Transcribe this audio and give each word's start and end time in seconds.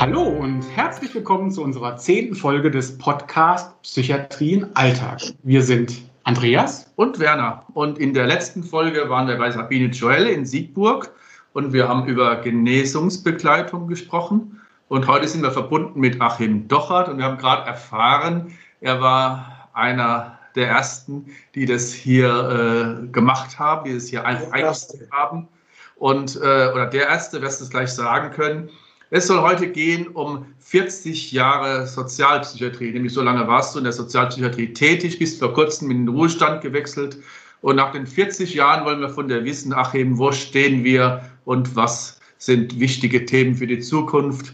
Hallo 0.00 0.22
und 0.22 0.62
herzlich 0.76 1.12
willkommen 1.12 1.50
zu 1.50 1.60
unserer 1.60 1.96
zehnten 1.96 2.36
Folge 2.36 2.70
des 2.70 2.96
Podcasts 2.98 3.74
Psychiatrie 3.82 4.52
im 4.52 4.68
Alltag. 4.74 5.20
Wir 5.42 5.60
sind 5.60 6.02
Andreas 6.22 6.92
und 6.94 7.18
Werner. 7.18 7.64
Und 7.74 7.98
in 7.98 8.14
der 8.14 8.28
letzten 8.28 8.62
Folge 8.62 9.10
waren 9.10 9.26
wir 9.26 9.36
bei 9.38 9.50
Sabine 9.50 9.86
Joel 9.86 10.28
in 10.28 10.46
Siegburg 10.46 11.12
und 11.52 11.72
wir 11.72 11.88
haben 11.88 12.06
über 12.06 12.36
Genesungsbegleitung 12.36 13.88
gesprochen. 13.88 14.60
Und 14.86 15.08
heute 15.08 15.26
sind 15.26 15.42
wir 15.42 15.50
verbunden 15.50 15.98
mit 15.98 16.20
Achim 16.20 16.68
Dochert 16.68 17.08
und 17.08 17.18
wir 17.18 17.24
haben 17.24 17.38
gerade 17.38 17.66
erfahren, 17.66 18.56
er 18.80 19.00
war 19.00 19.68
einer 19.72 20.38
der 20.54 20.68
ersten, 20.68 21.26
die 21.56 21.66
das 21.66 21.92
hier 21.92 23.00
äh, 23.02 23.06
gemacht 23.08 23.58
haben, 23.58 23.90
die 23.90 23.96
es 23.96 24.06
hier 24.06 24.24
eingestellt 24.24 25.10
haben. 25.10 25.48
Und, 25.96 26.36
äh, 26.36 26.70
oder 26.72 26.86
der 26.86 27.08
erste, 27.08 27.42
wirst 27.42 27.58
du 27.58 27.64
es 27.64 27.70
gleich 27.70 27.90
sagen 27.90 28.30
können. 28.30 28.70
Es 29.10 29.26
soll 29.26 29.40
heute 29.40 29.70
gehen 29.70 30.08
um 30.08 30.44
40 30.58 31.32
Jahre 31.32 31.86
Sozialpsychiatrie. 31.86 32.92
Nämlich 32.92 33.14
so 33.14 33.22
lange 33.22 33.46
warst 33.48 33.74
du 33.74 33.78
in 33.78 33.84
der 33.84 33.94
Sozialpsychiatrie 33.94 34.74
tätig, 34.74 35.18
bist 35.18 35.38
vor 35.38 35.54
kurzem 35.54 35.90
in 35.90 36.04
den 36.04 36.14
Ruhestand 36.14 36.60
gewechselt. 36.60 37.16
Und 37.62 37.76
nach 37.76 37.92
den 37.92 38.06
40 38.06 38.52
Jahren 38.52 38.84
wollen 38.84 39.00
wir 39.00 39.08
von 39.08 39.26
dir 39.26 39.44
wissen, 39.44 39.72
Achim, 39.72 40.18
wo 40.18 40.30
stehen 40.30 40.84
wir 40.84 41.24
und 41.46 41.74
was 41.74 42.20
sind 42.36 42.78
wichtige 42.78 43.24
Themen 43.24 43.54
für 43.54 43.66
die 43.66 43.80
Zukunft? 43.80 44.52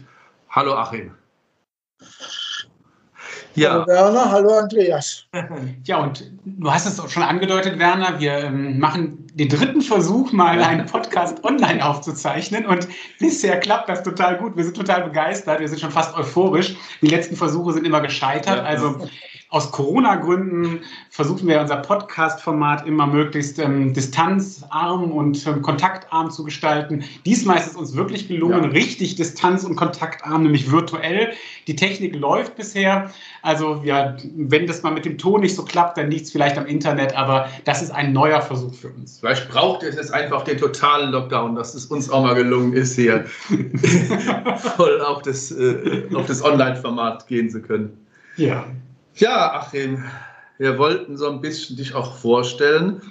Hallo 0.49 0.73
Achim. 0.75 1.11
Ja. 3.55 3.71
Hallo 3.71 3.87
Werner, 3.87 4.31
hallo 4.31 4.57
Andreas. 4.57 5.25
Ja, 5.85 5.97
und 5.97 6.31
du 6.43 6.71
hast 6.71 6.85
es 6.85 6.99
auch 6.99 7.07
schon 7.09 7.23
angedeutet, 7.23 7.79
Werner, 7.79 8.19
wir 8.19 8.33
ähm, 8.33 8.79
machen 8.79 9.25
den 9.33 9.47
dritten 9.47 9.81
Versuch, 9.81 10.31
mal 10.33 10.61
einen 10.61 10.85
Podcast 10.85 11.43
online 11.43 11.85
aufzuzeichnen 11.85 12.65
und 12.65 12.87
bisher 13.19 13.59
klappt 13.59 13.87
das 13.87 14.03
total 14.03 14.37
gut. 14.37 14.57
Wir 14.57 14.63
sind 14.65 14.75
total 14.75 15.03
begeistert, 15.03 15.59
wir 15.59 15.69
sind 15.69 15.79
schon 15.79 15.91
fast 15.91 16.17
euphorisch. 16.17 16.75
Die 17.01 17.07
letzten 17.07 17.35
Versuche 17.35 17.73
sind 17.73 17.85
immer 17.85 18.01
gescheitert, 18.01 18.59
also 18.65 19.07
aus 19.55 19.71
Corona-Gründen 19.71 20.81
versuchen 21.09 21.47
wir 21.47 21.61
unser 21.61 21.77
Podcast-Format 21.77 22.85
immer 22.85 23.07
möglichst 23.07 23.57
ähm, 23.57 23.93
distanzarm 23.93 25.13
und 25.13 25.47
ähm, 25.47 25.61
kontaktarm 25.61 26.29
zu 26.29 26.43
gestalten. 26.43 27.05
Diesmal 27.25 27.59
ist 27.59 27.67
es 27.67 27.75
uns 27.77 27.95
wirklich 27.95 28.27
gelungen, 28.27 28.63
ja. 28.63 28.69
richtig 28.71 29.15
distanz- 29.15 29.63
und 29.63 29.77
kontaktarm, 29.77 30.43
nämlich 30.43 30.73
virtuell. 30.73 31.31
Die 31.67 31.75
Technik 31.77 32.17
läuft 32.17 32.57
bisher. 32.57 33.11
Also 33.43 33.81
ja, 33.85 34.17
wenn 34.35 34.67
das 34.67 34.83
mal 34.83 34.91
mit 34.91 35.05
dem 35.05 35.17
Ton 35.17 35.39
nicht 35.39 35.55
so 35.55 35.63
klappt, 35.63 35.97
dann 35.97 36.11
liegt 36.11 36.25
es 36.25 36.31
vielleicht 36.33 36.57
am 36.57 36.65
Internet, 36.65 37.15
aber 37.15 37.47
das 37.63 37.81
ist 37.81 37.91
ein 37.91 38.11
neuer 38.11 38.41
Versuch 38.41 38.73
für 38.73 38.89
uns. 38.89 39.19
Vielleicht 39.21 39.47
braucht 39.47 39.83
es 39.83 39.95
jetzt 39.95 40.13
einfach 40.13 40.43
den 40.43 40.57
totalen 40.57 41.11
Lockdown, 41.11 41.55
dass 41.55 41.75
es 41.75 41.85
uns 41.85 42.09
auch 42.09 42.23
mal 42.23 42.35
gelungen 42.35 42.73
ist, 42.73 42.95
hier 42.95 43.23
voll 44.75 44.99
auf 44.99 45.21
das, 45.21 45.49
äh, 45.51 46.03
auf 46.13 46.25
das 46.25 46.43
Online-Format 46.43 47.25
gehen 47.27 47.49
zu 47.49 47.61
können. 47.61 47.97
Ja. 48.35 48.65
Ja, 49.17 49.53
Achim, 49.53 50.03
wir 50.57 50.77
wollten 50.77 51.15
so 51.15 51.29
ein 51.29 51.39
bisschen 51.39 51.77
dich 51.77 51.95
auch 51.95 52.17
vorstellen. 52.17 53.01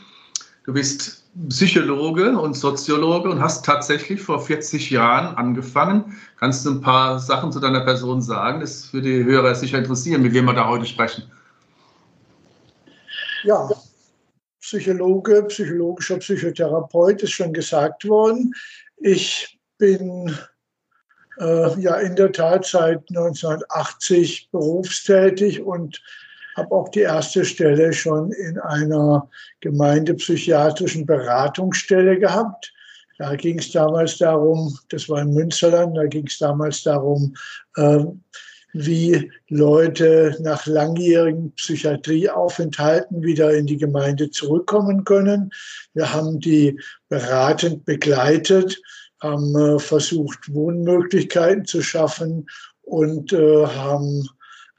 Du 0.65 0.75
bist 0.75 1.25
Psychologe 1.49 2.39
und 2.39 2.55
Soziologe 2.55 3.31
und 3.31 3.41
hast 3.41 3.65
tatsächlich 3.65 4.21
vor 4.21 4.39
40 4.39 4.91
Jahren 4.91 5.35
angefangen. 5.37 6.17
Kannst 6.39 6.67
du 6.67 6.73
ein 6.73 6.81
paar 6.83 7.19
Sachen 7.19 7.51
zu 7.51 7.59
deiner 7.59 7.81
Person 7.81 8.21
sagen? 8.21 8.61
Das 8.61 8.93
würde 8.93 9.09
die 9.09 9.25
Hörer 9.25 9.55
sicher 9.55 9.79
interessieren, 9.79 10.21
mit 10.21 10.35
wem 10.35 10.45
wir 10.45 10.53
da 10.53 10.69
heute 10.69 10.85
sprechen. 10.85 11.25
Ja, 13.45 13.71
Psychologe, 14.61 15.43
psychologischer 15.45 16.19
Psychotherapeut 16.19 17.23
ist 17.23 17.33
schon 17.33 17.53
gesagt 17.53 18.07
worden. 18.07 18.55
Ich 18.99 19.59
bin 19.79 20.35
äh, 21.39 21.81
ja 21.81 21.97
in 21.97 22.17
der 22.17 22.33
Tat 22.33 22.67
seit 22.67 23.09
1980 23.09 24.49
berufstätig 24.51 25.63
und 25.63 26.01
habe 26.57 26.75
auch 26.75 26.89
die 26.89 27.01
erste 27.01 27.45
Stelle 27.45 27.93
schon 27.93 28.33
in 28.33 28.59
einer 28.59 29.29
gemeindepsychiatrischen 29.61 31.07
Beratungsstelle 31.07 32.19
gehabt. 32.19 32.73
Da 33.19 33.35
ging 33.37 33.59
es 33.59 33.71
damals 33.71 34.19
darum, 34.19 34.77
das 34.89 35.09
war 35.09 35.23
in 35.23 35.35
Münsterland, 35.35 35.97
da 35.97 36.07
ging 36.07 36.27
es 36.27 36.39
damals 36.39 36.83
darum, 36.83 37.35
äh, 37.77 38.05
wie 38.73 39.31
Leute 39.49 40.37
nach 40.41 40.67
langjährigen 40.67 41.53
Psychiatrieaufenthalten 41.53 43.23
wieder 43.23 43.55
in 43.55 43.67
die 43.67 43.77
Gemeinde 43.77 44.31
zurückkommen 44.31 45.05
können. 45.05 45.51
Wir 45.95 46.13
haben 46.13 46.41
die 46.41 46.81
beratend 47.09 47.85
begleitet 47.85 48.81
haben 49.25 49.57
äh, 49.57 49.79
versucht, 49.79 50.53
Wohnmöglichkeiten 50.53 51.65
zu 51.65 51.83
schaffen 51.83 52.47
und 52.83 53.33
äh, 53.33 53.67
haben 53.67 54.29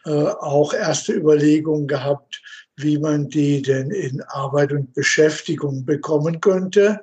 äh, 0.05 0.11
auch 0.11 0.73
erste 0.73 1.13
Überlegungen 1.13 1.87
gehabt, 1.87 2.41
wie 2.77 2.99
man 2.99 3.27
die 3.27 3.61
denn 3.61 3.89
in 3.89 4.21
Arbeit 4.21 4.71
und 4.71 4.93
Beschäftigung 4.93 5.85
bekommen 5.85 6.41
könnte. 6.41 6.99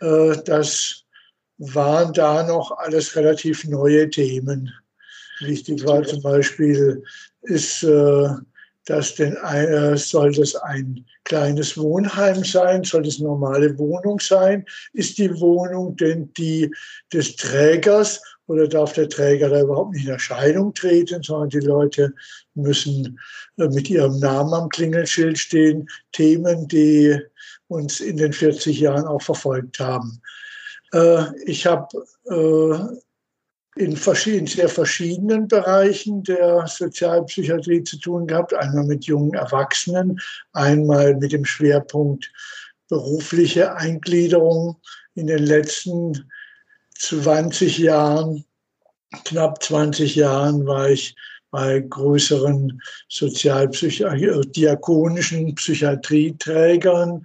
das 0.00 1.04
waren 1.58 2.12
da 2.12 2.42
noch 2.42 2.70
alles 2.78 3.14
relativ 3.14 3.64
neue 3.64 4.08
Themen. 4.08 4.72
Wichtig 5.40 5.84
war 5.84 6.02
zum 6.02 6.22
Beispiel, 6.22 7.02
ist 7.42 7.82
dass 8.86 9.14
denn 9.16 9.36
äh, 9.36 9.96
soll 9.96 10.32
das 10.32 10.54
ein 10.54 11.04
kleines 11.24 11.76
Wohnheim 11.76 12.42
sein, 12.44 12.84
soll 12.84 13.02
das 13.02 13.18
normale 13.18 13.76
Wohnung 13.78 14.20
sein? 14.20 14.64
Ist 14.92 15.18
die 15.18 15.40
Wohnung 15.40 15.96
denn 15.96 16.32
die 16.34 16.72
des 17.12 17.36
Trägers 17.36 18.22
oder 18.46 18.68
darf 18.68 18.92
der 18.92 19.08
Träger 19.08 19.48
da 19.48 19.62
überhaupt 19.62 19.92
nicht 19.92 20.06
in 20.06 20.12
Erscheinung 20.12 20.72
treten, 20.72 21.22
sondern 21.22 21.48
die 21.48 21.66
Leute 21.66 22.14
müssen 22.54 23.18
äh, 23.58 23.68
mit 23.68 23.90
ihrem 23.90 24.18
Namen 24.20 24.54
am 24.54 24.68
Klingelschild 24.68 25.36
stehen? 25.36 25.88
Themen, 26.12 26.68
die 26.68 27.18
uns 27.68 27.98
in 27.98 28.16
den 28.16 28.32
40 28.32 28.78
Jahren 28.78 29.04
auch 29.04 29.22
verfolgt 29.22 29.80
haben. 29.80 30.22
Äh, 30.92 31.24
ich 31.44 31.66
habe 31.66 31.88
äh, 32.30 32.96
in 33.76 33.96
verschiedenen, 33.96 34.46
sehr 34.46 34.70
verschiedenen 34.70 35.48
Bereichen 35.48 36.22
der 36.22 36.66
Sozialpsychiatrie 36.66 37.84
zu 37.84 37.98
tun 37.98 38.26
gehabt. 38.26 38.54
Einmal 38.54 38.84
mit 38.84 39.04
jungen 39.04 39.34
Erwachsenen, 39.34 40.18
einmal 40.52 41.14
mit 41.16 41.32
dem 41.32 41.44
Schwerpunkt 41.44 42.32
berufliche 42.88 43.76
Eingliederung. 43.76 44.80
In 45.14 45.26
den 45.26 45.44
letzten 45.44 46.30
20 46.98 47.76
Jahren, 47.78 48.46
knapp 49.24 49.62
20 49.62 50.16
Jahren, 50.16 50.66
war 50.66 50.88
ich 50.88 51.14
bei 51.50 51.80
größeren 51.80 52.80
sozialdiakonischen 53.08 55.54
Psychiatrieträgern 55.54 57.22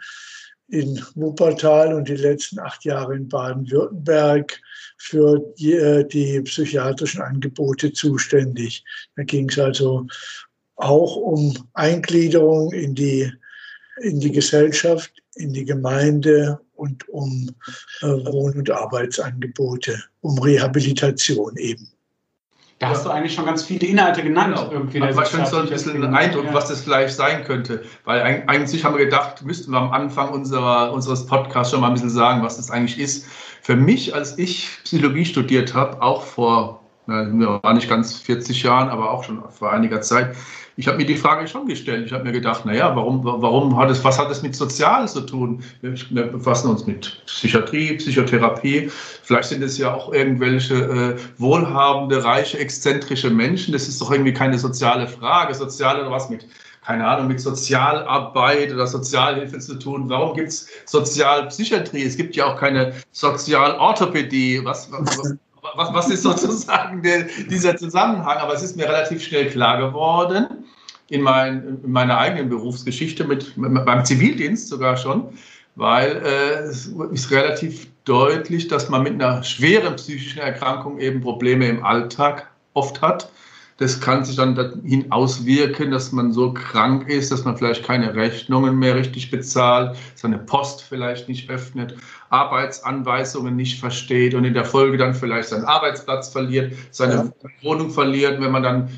in 0.68 1.02
Wuppertal 1.16 1.94
und 1.94 2.10
die 2.10 2.16
letzten 2.16 2.60
acht 2.60 2.86
Jahre 2.86 3.16
in 3.16 3.30
Baden-Württemberg 3.30 4.62
für 5.02 5.40
die, 5.58 5.74
äh, 5.74 6.08
die, 6.08 6.42
psychiatrischen 6.42 7.22
Angebote 7.22 7.92
zuständig. 7.92 8.84
Da 9.16 9.24
ging 9.24 9.50
es 9.50 9.58
also 9.58 10.06
auch 10.76 11.16
um 11.16 11.58
Eingliederung 11.74 12.72
in 12.72 12.94
die, 12.94 13.32
in 14.02 14.20
die 14.20 14.32
Gesellschaft, 14.32 15.12
in 15.36 15.54
die 15.54 15.66
Gemeinde 15.66 16.60
und 16.76 17.10
um 17.10 17.50
äh, 18.02 18.06
Wohn- 18.06 18.58
und 18.58 18.70
Arbeitsangebote, 18.70 19.98
um 20.22 20.38
Rehabilitation 20.38 21.58
eben. 21.58 21.88
Da 22.82 22.90
hast 22.90 23.06
du 23.06 23.12
eigentlich 23.12 23.36
schon 23.36 23.46
ganz 23.46 23.64
viele 23.64 23.86
Inhalte 23.86 24.24
genannt. 24.24 24.56
Genau. 24.56 24.72
Irgendwie 24.72 25.04
Aber 25.04 25.22
ich 25.22 25.30
finde 25.30 25.46
so 25.46 25.58
ein 25.58 25.70
bisschen 25.70 26.04
einen 26.04 26.16
Eindruck, 26.16 26.46
ja. 26.46 26.54
was 26.56 26.68
das 26.68 26.82
vielleicht 26.82 27.16
sein 27.16 27.44
könnte. 27.44 27.84
Weil 28.06 28.44
eigentlich 28.48 28.84
haben 28.84 28.98
wir 28.98 29.06
gedacht, 29.06 29.44
müssten 29.44 29.72
wir 29.72 29.78
am 29.78 29.92
Anfang 29.92 30.30
unserer, 30.30 30.92
unseres 30.92 31.28
Podcasts 31.28 31.72
schon 31.72 31.82
mal 31.82 31.88
ein 31.90 31.94
bisschen 31.94 32.10
sagen, 32.10 32.42
was 32.42 32.58
das 32.58 32.72
eigentlich 32.72 33.00
ist. 33.00 33.28
Für 33.62 33.76
mich, 33.76 34.16
als 34.16 34.36
ich 34.40 34.68
Psychologie 34.84 35.26
studiert 35.26 35.76
habe, 35.76 36.02
auch 36.02 36.24
vor, 36.24 36.81
na, 37.08 37.62
war 37.64 37.74
nicht 37.74 37.90
ganz 37.90 38.18
40 38.18 38.64
Jahren, 38.64 38.90
aber 38.90 39.12
auch 39.12 39.24
schon 39.24 39.42
vor 39.50 39.72
einiger 39.72 40.02
Zeit, 40.02 40.36
ich 40.78 40.88
habe 40.88 40.98
mir 40.98 41.06
die 41.06 41.18
Frage 41.18 41.48
schon 41.48 41.68
gestellt. 41.68 42.06
Ich 42.08 42.14
habe 42.14 42.24
mir 42.24 42.32
gedacht, 42.32 42.66
naja, 42.66 42.96
warum, 42.96 43.24
warum 43.24 43.78
hat 43.78 43.90
es, 43.90 44.04
was 44.04 44.18
hat 44.18 44.32
es 44.32 44.42
mit 44.42 44.56
Sozial 44.56 45.08
zu 45.08 45.22
tun? 45.22 45.64
Wir 45.82 46.24
befassen 46.24 46.70
uns 46.70 46.88
mit 46.88 47.22
Psychiatrie, 47.26 47.98
Psychotherapie. 47.98 48.90
Vielleicht 49.22 49.50
sind 49.50 49.62
es 49.64 49.78
ja 49.78 49.94
auch 49.94 50.14
irgendwelche 50.14 50.76
äh, 50.76 51.16
wohlhabende, 51.38 52.24
reiche, 52.24 52.58
exzentrische 52.58 53.30
Menschen. 53.30 53.74
Das 53.74 53.88
ist 53.88 54.02
doch 54.02 54.12
irgendwie 54.12 54.34
keine 54.34 54.58
soziale 54.58 55.08
Frage. 55.08 55.54
Sozial 55.54 56.00
oder 56.00 56.12
was 56.12 56.30
mit 56.30 56.48
keine 56.84 57.08
Ahnung, 57.08 57.28
mit 57.28 57.40
Sozialarbeit 57.40 58.74
oder 58.74 58.88
Sozialhilfe 58.88 59.60
zu 59.60 59.78
tun. 59.78 60.10
Warum 60.10 60.36
gibt 60.36 60.48
es 60.48 60.68
Sozialpsychiatrie? 60.86 62.04
Es 62.04 62.18
gibt 62.18 62.36
ja 62.36 62.46
auch 62.46 62.60
keine 62.60 62.94
Sozialorthopädie. 63.12 64.62
Was, 64.64 64.92
was, 64.92 65.18
was, 65.20 65.36
was 65.76 66.10
ist 66.10 66.24
sozusagen 66.24 67.02
der, 67.02 67.24
dieser 67.50 67.76
Zusammenhang? 67.78 68.38
Aber 68.38 68.54
es 68.54 68.64
ist 68.64 68.76
mir 68.76 68.88
relativ 68.88 69.24
schnell 69.24 69.50
klar 69.50 69.78
geworden, 69.78 70.66
in, 71.10 71.22
mein, 71.22 71.80
in 71.84 71.92
meiner 71.92 72.18
eigenen 72.18 72.50
Berufsgeschichte, 72.50 73.24
mit, 73.26 73.54
beim 73.58 74.06
Zivildienst 74.06 74.70
sogar 74.70 74.98
schon, 74.98 75.30
weil 75.76 76.22
äh, 76.24 76.64
es 76.64 76.88
ist 77.12 77.32
relativ 77.32 77.88
deutlich, 78.06 78.68
dass 78.68 78.90
man 78.90 79.04
mit 79.04 79.14
einer 79.14 79.44
schweren 79.44 79.96
psychischen 79.96 80.40
Erkrankung 80.40 81.00
eben 81.00 81.22
Probleme 81.22 81.68
im 81.68 81.84
Alltag 81.84 82.50
oft 82.74 83.02
hat. 83.02 83.30
Das 83.82 84.00
kann 84.00 84.24
sich 84.24 84.36
dann 84.36 84.54
dahin 84.54 85.12
auswirken, 85.12 85.90
dass 85.90 86.12
man 86.12 86.32
so 86.34 86.54
krank 86.54 87.10
ist, 87.10 87.32
dass 87.32 87.46
man 87.46 87.58
vielleicht 87.58 87.84
keine 87.84 88.14
Rechnungen 88.14 88.78
mehr 88.78 88.96
richtig 88.96 89.32
bezahlt, 89.32 89.98
seine 90.14 90.38
Post 90.38 90.84
vielleicht 90.84 91.28
nicht 91.28 91.50
öffnet, 91.50 91.96
Arbeitsanweisungen 92.30 93.56
nicht 93.56 93.80
versteht 93.80 94.36
und 94.36 94.46
in 94.46 94.54
der 94.54 94.66
Folge 94.66 94.98
dann 94.98 95.16
vielleicht 95.16 95.50
seinen 95.50 95.66
Arbeitsplatz 95.66 96.30
verliert, 96.30 96.74
seine 96.92 97.14
ja. 97.14 97.50
Wohnung 97.64 97.90
verliert. 97.90 98.40
Wenn 98.40 98.52
man 98.52 98.62
dann 98.62 98.90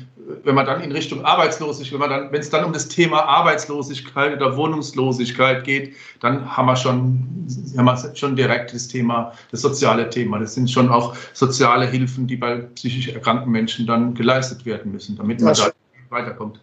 wenn 0.42 0.54
man 0.54 0.66
dann 0.66 0.80
in 0.80 0.92
Richtung 0.92 1.24
Arbeitslosigkeit, 1.24 1.92
wenn 1.92 2.00
man 2.00 2.10
dann, 2.10 2.32
wenn 2.32 2.40
es 2.40 2.50
dann 2.50 2.64
um 2.64 2.72
das 2.72 2.88
Thema 2.88 3.24
Arbeitslosigkeit 3.24 4.34
oder 4.34 4.56
Wohnungslosigkeit 4.56 5.64
geht, 5.64 5.94
dann 6.20 6.56
haben 6.56 6.66
wir 6.66 6.76
schon, 6.76 7.46
haben 7.76 7.84
wir 7.84 8.16
schon 8.16 8.36
direkt 8.36 8.74
das 8.74 8.88
Thema, 8.88 9.32
das 9.50 9.60
soziale 9.60 10.08
Thema. 10.08 10.38
Das 10.38 10.54
sind 10.54 10.70
schon 10.70 10.88
auch 10.88 11.14
soziale 11.32 11.86
Hilfen, 11.86 12.26
die 12.26 12.36
bei 12.36 12.56
psychisch 12.74 13.08
erkrankten 13.08 13.52
Menschen 13.52 13.86
dann 13.86 14.14
geleistet 14.14 14.64
werden 14.64 14.92
müssen, 14.92 15.16
damit 15.16 15.40
man 15.40 15.48
das, 15.48 15.60
da 15.60 15.70
weiterkommt. 16.10 16.60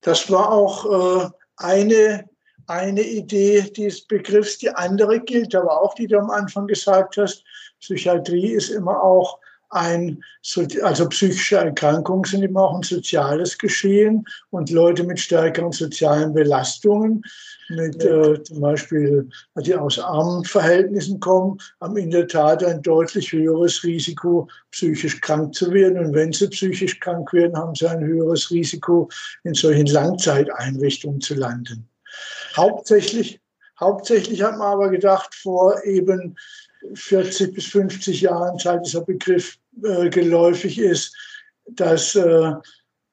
Das 0.00 0.30
war 0.30 0.50
auch 0.50 1.24
äh, 1.24 1.30
eine, 1.58 2.28
eine 2.66 3.02
Idee 3.02 3.70
dieses 3.76 4.06
Begriffs. 4.06 4.58
Die 4.58 4.70
andere 4.70 5.20
gilt 5.20 5.54
aber 5.54 5.80
auch, 5.80 5.94
die 5.94 6.06
du 6.06 6.18
am 6.18 6.30
Anfang 6.30 6.66
gesagt 6.66 7.16
hast. 7.16 7.44
Psychiatrie 7.80 8.48
ist 8.48 8.70
immer 8.70 9.02
auch 9.02 9.38
ein, 9.70 10.22
also 10.82 11.08
psychische 11.08 11.56
Erkrankungen 11.56 12.24
sind 12.24 12.42
immer 12.42 12.62
auch 12.62 12.76
ein 12.76 12.82
soziales 12.82 13.58
Geschehen 13.58 14.24
und 14.50 14.70
Leute 14.70 15.04
mit 15.04 15.18
stärkeren 15.18 15.72
sozialen 15.72 16.32
Belastungen, 16.32 17.22
mit 17.68 18.02
äh, 18.04 18.42
zum 18.42 18.60
Beispiel, 18.60 19.28
die 19.58 19.74
aus 19.74 19.98
armen 19.98 20.44
Verhältnissen 20.44 21.18
kommen, 21.18 21.58
haben 21.80 21.96
in 21.96 22.10
der 22.10 22.28
Tat 22.28 22.62
ein 22.62 22.82
deutlich 22.82 23.32
höheres 23.32 23.82
Risiko, 23.82 24.48
psychisch 24.70 25.20
krank 25.20 25.54
zu 25.54 25.72
werden. 25.72 25.98
Und 25.98 26.14
wenn 26.14 26.32
sie 26.32 26.48
psychisch 26.48 27.00
krank 27.00 27.32
werden, 27.32 27.56
haben 27.56 27.74
sie 27.74 27.88
ein 27.88 28.04
höheres 28.04 28.50
Risiko, 28.50 29.08
in 29.44 29.54
solchen 29.54 29.86
Langzeiteinrichtungen 29.86 31.20
zu 31.20 31.34
landen. 31.34 31.88
Hauptsächlich, 32.56 33.40
hauptsächlich 33.80 34.42
hat 34.42 34.58
man 34.58 34.68
aber 34.68 34.90
gedacht, 34.90 35.34
vor 35.34 35.82
eben 35.84 36.36
40 36.94 37.54
bis 37.54 37.66
50 37.66 38.20
Jahren, 38.22 38.58
seit 38.58 38.84
dieser 38.86 39.02
Begriff 39.02 39.58
äh, 39.82 40.08
geläufig 40.08 40.78
ist, 40.78 41.14
dass 41.66 42.14
äh, 42.14 42.52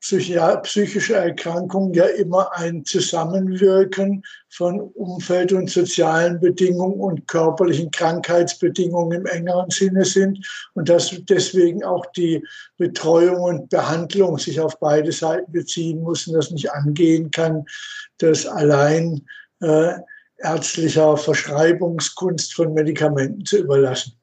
psychische 0.04 1.16
Erkrankungen 1.16 1.94
ja 1.94 2.06
immer 2.06 2.52
ein 2.58 2.84
Zusammenwirken 2.84 4.22
von 4.50 4.82
Umfeld- 4.82 5.54
und 5.54 5.70
sozialen 5.70 6.42
Bedingungen 6.42 7.00
und 7.00 7.28
körperlichen 7.30 7.90
Krankheitsbedingungen 7.90 9.22
im 9.22 9.26
engeren 9.26 9.70
Sinne 9.70 10.04
sind 10.04 10.46
und 10.74 10.90
dass 10.90 11.16
deswegen 11.30 11.86
auch 11.86 12.06
die 12.08 12.46
Betreuung 12.78 13.44
und 13.44 13.70
Behandlung 13.70 14.38
sich 14.38 14.60
auf 14.60 14.78
beide 14.80 15.14
Seiten 15.14 15.54
beziehen 15.54 16.02
muss 16.02 16.28
und 16.28 16.34
das 16.34 16.52
nicht 16.52 16.70
angehen 16.74 17.32
kann, 17.32 17.66
dass 18.18 18.46
allein 18.46 19.26
äh, 19.62 19.94
ärztlicher 20.44 21.18
Verschreibungskunst 21.18 22.54
von 22.54 22.74
Medikamenten 22.74 23.46
zu 23.46 23.58
überlassen. 23.58 24.14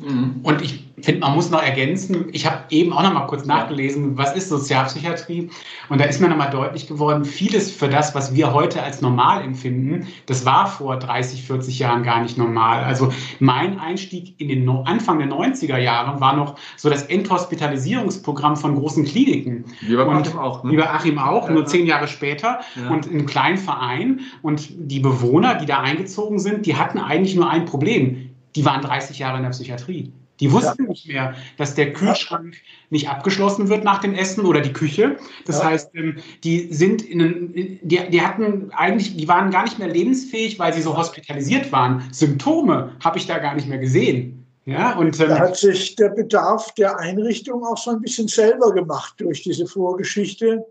Mhm. 0.00 0.40
Und 0.42 0.62
ich 0.62 0.84
finde, 1.02 1.20
man 1.20 1.34
muss 1.34 1.50
noch 1.50 1.62
ergänzen, 1.62 2.26
ich 2.32 2.46
habe 2.46 2.64
eben 2.70 2.92
auch 2.92 3.02
noch 3.02 3.12
mal 3.12 3.26
kurz 3.26 3.44
nachgelesen, 3.44 4.16
was 4.16 4.34
ist 4.34 4.48
Sozialpsychiatrie? 4.48 5.50
Und 5.88 6.00
da 6.00 6.04
ist 6.04 6.20
mir 6.20 6.28
noch 6.28 6.36
mal 6.36 6.50
deutlich 6.50 6.86
geworden, 6.86 7.24
vieles 7.24 7.70
für 7.70 7.88
das, 7.88 8.14
was 8.14 8.34
wir 8.34 8.52
heute 8.52 8.82
als 8.82 9.00
normal 9.00 9.42
empfinden, 9.42 10.06
das 10.26 10.44
war 10.44 10.66
vor 10.66 10.96
30, 10.96 11.44
40 11.44 11.78
Jahren 11.78 12.02
gar 12.02 12.22
nicht 12.22 12.38
normal. 12.38 12.84
Also 12.84 13.12
mein 13.38 13.78
Einstieg 13.78 14.34
in 14.40 14.48
den 14.48 14.68
Anfang 14.68 15.18
der 15.18 15.28
90er 15.28 15.78
Jahre 15.78 16.20
war 16.20 16.36
noch 16.36 16.56
so 16.76 16.90
das 16.90 17.04
Enthospitalisierungsprogramm 17.04 18.56
von 18.56 18.76
großen 18.76 19.04
Kliniken. 19.04 19.64
Wie 19.80 19.96
bei 19.96 20.06
Achim 20.06 20.38
auch. 20.38 20.64
Ne? 20.64 20.72
Wie 20.72 20.76
bei 20.76 20.90
Achim 20.90 21.18
auch, 21.18 21.48
nur 21.48 21.66
zehn 21.66 21.86
Jahre 21.86 22.08
später 22.08 22.60
ja. 22.76 22.90
und 22.90 23.06
in 23.06 23.18
einem 23.18 23.26
kleinen 23.26 23.58
Verein. 23.58 24.20
Und 24.42 24.68
die 24.76 25.00
Bewohner, 25.00 25.54
die 25.54 25.66
da 25.66 25.80
eingezogen 25.80 26.38
sind, 26.38 26.66
die 26.66 26.76
hatten 26.76 26.98
eigentlich 26.98 27.34
nur 27.34 27.48
ein 27.48 27.64
Problem 27.64 28.27
die 28.58 28.64
waren 28.64 28.82
30 28.82 29.20
Jahre 29.20 29.36
in 29.36 29.44
der 29.44 29.50
Psychiatrie. 29.50 30.12
Die 30.40 30.50
wussten 30.50 30.82
ja. 30.82 30.88
nicht 30.88 31.06
mehr, 31.06 31.34
dass 31.58 31.76
der 31.76 31.92
Kühlschrank 31.92 32.54
ja. 32.54 32.60
nicht 32.90 33.08
abgeschlossen 33.08 33.68
wird 33.68 33.84
nach 33.84 34.00
dem 34.00 34.14
Essen 34.14 34.44
oder 34.44 34.60
die 34.60 34.72
Küche. 34.72 35.16
Das 35.46 35.58
ja. 35.58 35.66
heißt, 35.66 35.94
ähm, 35.94 36.16
die 36.42 36.72
sind 36.72 37.02
in, 37.02 37.20
einen, 37.20 37.78
die, 37.82 38.00
die 38.10 38.20
hatten 38.20 38.72
eigentlich, 38.72 39.16
die 39.16 39.28
waren 39.28 39.52
gar 39.52 39.62
nicht 39.62 39.78
mehr 39.78 39.88
lebensfähig, 39.88 40.58
weil 40.58 40.72
sie 40.72 40.82
so 40.82 40.96
hospitalisiert 40.96 41.70
waren. 41.70 42.02
Symptome 42.10 42.96
habe 43.02 43.18
ich 43.18 43.28
da 43.28 43.38
gar 43.38 43.54
nicht 43.54 43.68
mehr 43.68 43.78
gesehen. 43.78 44.44
Ja, 44.64 44.96
und, 44.98 45.20
ähm, 45.20 45.28
da 45.28 45.38
hat 45.38 45.56
sich 45.56 45.94
der 45.94 46.10
Bedarf 46.10 46.74
der 46.74 46.98
Einrichtung 46.98 47.64
auch 47.64 47.78
so 47.78 47.92
ein 47.92 48.00
bisschen 48.00 48.26
selber 48.26 48.74
gemacht 48.74 49.14
durch 49.18 49.42
diese 49.42 49.66
Vorgeschichte. 49.66 50.66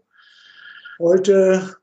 Heute 0.99 1.77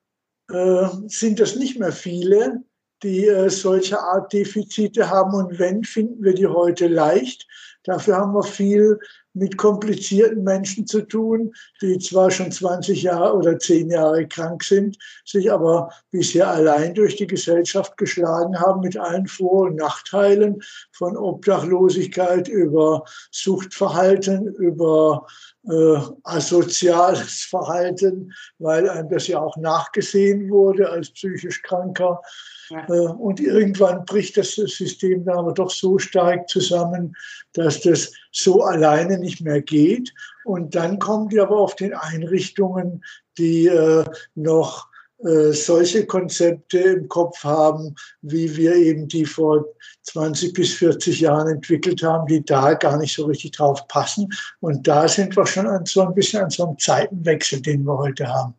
äh, 0.51 0.87
sind 1.06 1.41
das 1.41 1.56
nicht 1.56 1.79
mehr 1.79 1.93
viele, 1.93 2.62
die 3.05 3.27
äh, 3.27 3.49
solche 3.49 4.01
Art 4.01 4.33
Defizite 4.33 5.09
haben. 5.09 5.35
Und 5.35 5.59
wenn, 5.59 5.85
finden 5.85 6.25
wir 6.25 6.35
die 6.35 6.47
heute 6.47 6.89
leicht. 6.89 7.47
Dafür 7.85 8.17
haben 8.17 8.33
wir 8.33 8.43
viel 8.43 8.99
mit 9.35 9.59
komplizierten 9.59 10.45
Menschen 10.45 10.87
zu 10.87 11.03
tun, 11.03 11.53
die 11.83 11.99
zwar 11.99 12.31
schon 12.31 12.51
20 12.51 13.03
Jahre 13.03 13.37
oder 13.37 13.59
10 13.59 13.91
Jahre 13.91 14.27
krank 14.27 14.62
sind, 14.62 14.97
sich 15.25 15.53
aber 15.53 15.91
bisher 16.11 16.49
allein 16.49 16.95
durch 16.95 17.17
die 17.17 17.27
Gesellschaft 17.27 17.97
geschlagen 17.97 18.59
haben 18.59 18.81
mit 18.81 18.97
allen 18.97 19.27
Vor- 19.27 19.67
und 19.67 19.77
Nachteilen 19.77 20.62
von 20.93 21.17
Obdachlosigkeit 21.17 22.49
über 22.49 23.05
Suchtverhalten, 23.33 24.47
über 24.55 25.27
äh, 25.69 25.99
asoziales 26.23 27.43
Verhalten, 27.43 28.33
weil 28.59 28.89
einem 28.89 29.09
das 29.09 29.27
ja 29.27 29.41
auch 29.41 29.56
nachgesehen 29.56 30.49
wurde 30.49 30.89
als 30.89 31.11
psychisch 31.11 31.61
Kranker. 31.62 32.23
Ja. 32.70 32.88
Äh, 32.88 33.08
und 33.08 33.40
irgendwann 33.40 34.05
bricht 34.05 34.37
das 34.37 34.55
System 34.55 35.25
dann 35.25 35.38
aber 35.38 35.52
doch 35.52 35.70
so 35.70 35.99
stark 35.99 36.49
zusammen, 36.49 37.16
dass 37.52 37.81
das 37.81 38.12
so 38.32 38.62
alleine 38.62 39.19
nicht 39.19 39.40
mehr 39.40 39.61
geht. 39.61 40.12
Und 40.44 40.75
dann 40.75 40.99
kommen 40.99 41.28
die 41.28 41.40
aber 41.40 41.58
auf 41.58 41.76
den 41.76 41.94
Einrichtungen, 41.94 43.05
die 43.38 43.66
äh, 43.66 44.05
noch 44.34 44.88
äh, 45.25 45.52
solche 45.52 46.05
Konzepte 46.06 46.78
im 46.78 47.08
Kopf 47.08 47.44
haben, 47.44 47.94
wie 48.22 48.56
wir 48.56 48.75
eben 48.75 49.08
die 49.08 49.25
vor 49.25 49.64
20 50.02 50.52
bis 50.52 50.75
40 50.75 51.20
Jahren 51.20 51.49
entwickelt 51.49 52.03
haben, 52.03 52.27
die 52.27 52.44
da 52.44 52.74
gar 52.74 52.98
nicht 52.98 53.15
so 53.15 53.27
richtig 53.27 53.53
drauf 53.53 53.86
passen. 53.89 54.29
Und 54.60 54.86
da 54.86 55.08
sind 55.08 55.36
wir 55.36 55.46
schon 55.46 55.67
an 55.67 55.86
so 55.86 56.03
ein 56.03 56.15
bisschen 56.15 56.43
an 56.43 56.50
so 56.50 56.67
einem 56.67 56.79
Zeitenwechsel, 56.79 57.62
den 57.62 57.84
wir 57.84 57.96
heute 57.96 58.27
haben. 58.27 58.55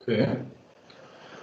Okay. 0.00 0.36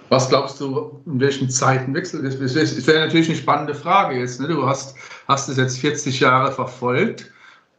Was 0.08 0.28
glaubst 0.28 0.60
du, 0.60 1.00
in 1.06 1.18
welchen 1.18 1.50
Zeitenwechsel? 1.50 2.22
Das 2.22 2.38
wäre 2.86 3.06
natürlich 3.06 3.28
eine 3.28 3.38
spannende 3.38 3.74
Frage 3.74 4.18
jetzt. 4.18 4.40
Ne? 4.40 4.48
Du 4.48 4.66
hast, 4.66 4.94
hast 5.26 5.48
es 5.48 5.56
jetzt 5.56 5.78
40 5.80 6.20
Jahre 6.20 6.52
verfolgt. 6.52 7.30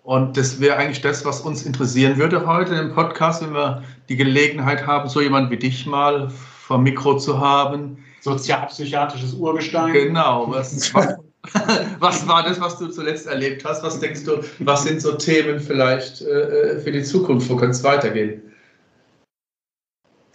Und 0.04 0.38
das 0.38 0.60
wäre 0.60 0.78
eigentlich 0.78 1.02
das, 1.02 1.26
was 1.26 1.42
uns 1.42 1.66
interessieren 1.66 2.18
würde 2.18 2.46
heute 2.48 2.76
im 2.76 2.94
Podcast, 2.94 3.44
wenn 3.44 3.54
wir 3.54 3.84
die 4.08 4.16
Gelegenheit 4.16 4.88
haben, 4.88 5.10
so 5.10 5.20
jemand 5.20 5.52
wie 5.52 5.58
dich 5.58 5.86
mal 5.86 6.30
vom 6.30 6.84
Mikro 6.84 7.18
zu 7.18 7.40
haben. 7.40 7.98
Sozialpsychiatrisches 8.22 9.34
Urgestein. 9.34 9.92
Genau. 9.94 10.50
Was, 10.50 10.94
was 12.00 12.28
war 12.28 12.44
das, 12.44 12.60
was 12.60 12.78
du 12.78 12.88
zuletzt 12.88 13.28
erlebt 13.28 13.64
hast? 13.66 13.84
Was 13.84 14.00
denkst 14.00 14.24
du, 14.24 14.40
was 14.60 14.84
sind 14.84 15.02
so 15.02 15.14
Themen 15.14 15.60
vielleicht 15.60 16.22
äh, 16.22 16.80
für 16.80 16.92
die 16.92 17.04
Zukunft? 17.04 17.50
Wo 17.50 17.56
könnte 17.56 17.72
es 17.72 17.84
weitergehen? 17.84 18.42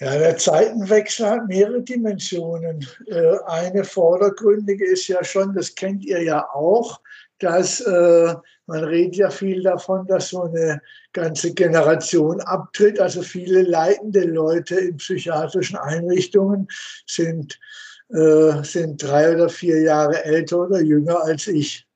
Ja, 0.03 0.19
der 0.19 0.37
Zeitenwechsel 0.37 1.31
hat 1.31 1.47
mehrere 1.47 1.81
Dimensionen. 1.81 2.85
Äh, 3.07 3.37
eine 3.47 3.85
vordergründige 3.85 4.85
ist 4.85 5.07
ja 5.07 5.23
schon, 5.23 5.55
das 5.55 5.77
kennt 5.77 6.05
ihr 6.05 6.21
ja 6.25 6.45
auch, 6.53 7.01
dass 7.39 7.81
äh, 7.83 8.35
man 8.67 8.83
redet 8.83 9.15
ja 9.15 9.31
viel 9.31 9.63
davon, 9.63 10.05
dass 10.09 10.31
so 10.31 10.43
eine 10.43 10.83
ganze 11.13 11.55
Generation 11.55 12.41
abtritt. 12.41 12.99
Also 12.99 13.23
viele 13.23 13.63
leitende 13.63 14.25
Leute 14.25 14.75
in 14.75 14.97
psychiatrischen 14.97 15.77
Einrichtungen 15.77 16.67
sind, 17.07 17.61
äh, 18.09 18.61
sind 18.65 19.01
drei 19.01 19.33
oder 19.33 19.49
vier 19.49 19.83
Jahre 19.83 20.25
älter 20.25 20.63
oder 20.63 20.81
jünger 20.81 21.23
als 21.23 21.47
ich. 21.47 21.87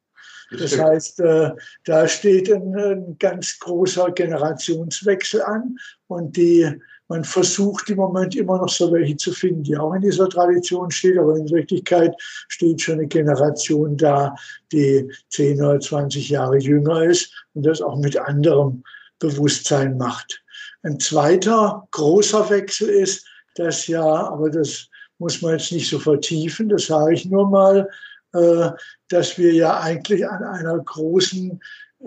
Das 0.57 0.79
heißt, 0.79 1.19
äh, 1.23 1.51
da 1.87 2.07
steht 2.07 2.53
ein, 2.53 2.73
ein 2.77 3.17
ganz 3.19 3.59
großer 3.59 4.13
Generationswechsel 4.13 5.43
an 5.43 5.77
und 6.07 6.37
die 6.37 6.73
man 7.09 7.25
versucht 7.25 7.89
im 7.91 7.97
Moment 7.97 8.35
immer 8.35 8.59
noch 8.59 8.69
so 8.69 8.93
welche 8.93 9.17
zu 9.17 9.33
finden, 9.33 9.63
die 9.63 9.77
auch 9.77 9.93
in 9.95 10.03
dieser 10.03 10.29
Tradition 10.29 10.91
steht, 10.91 11.19
aber 11.19 11.37
in 11.37 11.49
Wirklichkeit 11.51 12.15
steht 12.49 12.81
schon 12.81 12.95
eine 12.99 13.07
Generation 13.07 13.97
da, 13.97 14.35
die 14.73 15.11
10 15.31 15.63
oder 15.63 15.81
20 15.81 16.29
Jahre 16.29 16.59
jünger 16.59 17.05
ist 17.05 17.33
und 17.55 17.65
das 17.65 17.81
auch 17.81 17.97
mit 17.99 18.19
anderem 18.19 18.83
Bewusstsein 19.19 19.97
macht. 19.97 20.43
Ein 20.83 20.99
zweiter 21.01 21.87
großer 21.91 22.51
Wechsel 22.51 22.89
ist, 22.89 23.27
dass 23.55 23.87
ja, 23.87 24.05
aber 24.05 24.51
das 24.51 24.89
muss 25.19 25.41
man 25.43 25.53
jetzt 25.53 25.73
nicht 25.73 25.89
so 25.89 25.99
vertiefen, 25.99 26.69
das 26.69 26.87
sage 26.87 27.15
ich 27.15 27.25
nur 27.25 27.49
mal, 27.49 27.89
äh, 28.35 28.71
dass 29.09 29.39
wir 29.39 29.53
ja 29.55 29.81
eigentlich 29.81 30.29
an 30.29 30.43
einer 30.43 30.79
großen 30.79 31.61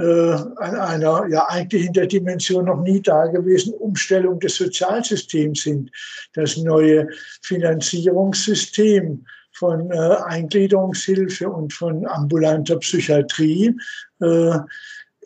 an 0.03 0.75
einer 0.75 1.27
ja 1.27 1.45
eigentlich 1.49 1.85
in 1.85 1.93
der 1.93 2.07
Dimension 2.07 2.65
noch 2.65 2.81
nie 2.81 3.01
dagewesenen 3.01 3.79
Umstellung 3.79 4.39
des 4.39 4.55
Sozialsystems 4.55 5.63
sind. 5.63 5.91
Das 6.33 6.57
neue 6.57 7.09
Finanzierungssystem 7.41 9.25
von 9.51 9.91
äh, 9.91 10.15
Eingliederungshilfe 10.25 11.49
und 11.49 11.73
von 11.73 12.07
ambulanter 12.07 12.77
Psychiatrie 12.77 13.75
äh, 14.21 14.59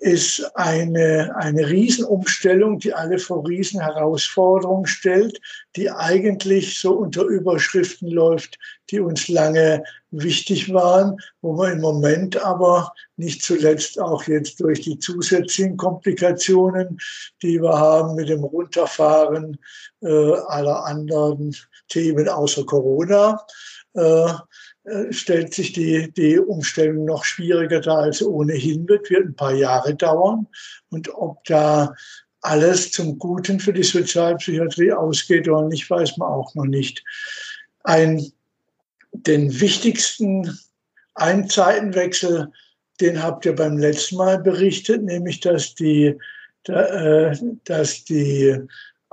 ist 0.04 0.52
eine, 0.56 1.34
eine 1.38 1.70
Riesenumstellung, 1.70 2.78
die 2.78 2.94
alle 2.94 3.18
vor 3.18 3.48
Riesenherausforderungen 3.48 4.86
stellt, 4.86 5.40
die 5.78 5.90
eigentlich 5.90 6.78
so 6.78 6.92
unter 6.96 7.24
Überschriften 7.24 8.10
läuft, 8.10 8.60
die 8.90 9.00
uns 9.00 9.30
lange 9.30 9.82
wichtig 10.12 10.74
waren, 10.74 11.18
wo 11.42 11.58
wir 11.58 11.72
im 11.72 11.80
Moment 11.80 12.36
aber 12.36 12.92
nicht 13.16 13.44
zuletzt 13.44 13.98
auch 13.98 14.28
jetzt 14.28 14.60
durch 14.60 14.82
die 14.82 15.00
zusätzlichen 15.00 15.78
Komplikationen, 15.78 17.00
die 17.42 17.62
wir 17.62 17.80
haben 17.80 18.16
mit 18.16 18.28
dem 18.28 18.44
Runterfahren 18.44 19.58
äh, 20.02 20.34
aller 20.48 20.84
anderen 20.84 21.56
Themen 21.88 22.28
außer 22.28 22.66
Corona, 22.66 23.42
äh, 23.94 24.34
stellt 25.12 25.54
sich 25.54 25.72
die, 25.74 26.12
die 26.12 26.38
Umstellung 26.40 27.06
noch 27.06 27.24
schwieriger 27.24 27.80
dar, 27.80 28.00
als 28.00 28.22
ohnehin 28.22 28.88
wird, 28.88 29.10
wird 29.10 29.28
ein 29.28 29.36
paar 29.36 29.54
Jahre 29.54 29.96
dauern. 29.96 30.48
Und 30.90 31.14
ob 31.14 31.44
da 31.46 31.94
alles 32.42 32.92
zum 32.92 33.18
Guten 33.18 33.60
für 33.60 33.72
die 33.72 33.84
Sozialpsychiatrie 33.84 34.92
ausgeht 34.92 35.48
oder 35.48 35.68
nicht, 35.68 35.90
weiß 35.90 36.18
man 36.18 36.30
auch 36.30 36.54
noch 36.56 36.66
nicht. 36.66 37.04
Ein, 37.84 38.32
den 39.14 39.60
wichtigsten 39.62 40.58
Einzeitenwechsel, 41.16 42.52
den 43.00 43.24
habt 43.24 43.46
ihr 43.46 43.56
beim 43.56 43.78
letzten 43.78 44.18
Mal 44.18 44.40
berichtet, 44.40 45.04
nämlich 45.04 45.40
dass 45.40 45.76
die, 45.76 46.18
äh, 46.68 47.36
dass 47.64 48.04
die 48.04 48.60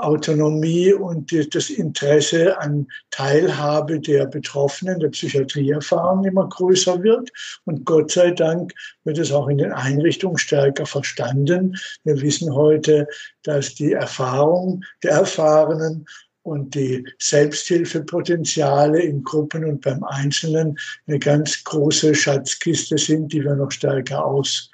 Autonomie 0.03 0.93
und 0.93 1.33
das 1.55 1.71
Interesse 1.71 2.59
an 2.59 2.87
Teilhabe 3.11 4.01
der 4.01 4.27
Betroffenen, 4.27 5.01
der 5.01 5.09
Psychiatrieerfahrung 5.09 6.25
immer 6.25 6.49
größer 6.49 7.03
wird. 7.03 7.31
Und 7.65 7.85
Gott 7.85 8.11
sei 8.11 8.31
Dank 8.31 8.73
wird 9.05 9.19
es 9.19 9.33
auch 9.33 9.49
in 9.49 9.59
den 9.59 9.73
Einrichtungen 9.73 10.39
stärker 10.39 10.87
verstanden. 10.87 11.77
Wir 12.05 12.21
wissen 12.21 12.55
heute, 12.55 13.07
dass 13.43 13.75
die 13.75 13.93
Erfahrung 13.93 14.85
der 15.03 15.13
Erfahrenen 15.13 16.07
und 16.43 16.75
die 16.75 17.07
Selbsthilfepotenziale 17.19 19.01
in 19.01 19.23
Gruppen 19.23 19.65
und 19.65 19.83
beim 19.83 20.03
Einzelnen 20.05 20.79
eine 21.07 21.19
ganz 21.19 21.63
große 21.65 22.15
Schatzkiste 22.15 22.97
sind, 22.97 23.33
die 23.33 23.45
wir 23.45 23.55
noch 23.55 23.71
stärker 23.71 24.25
aus 24.25 24.71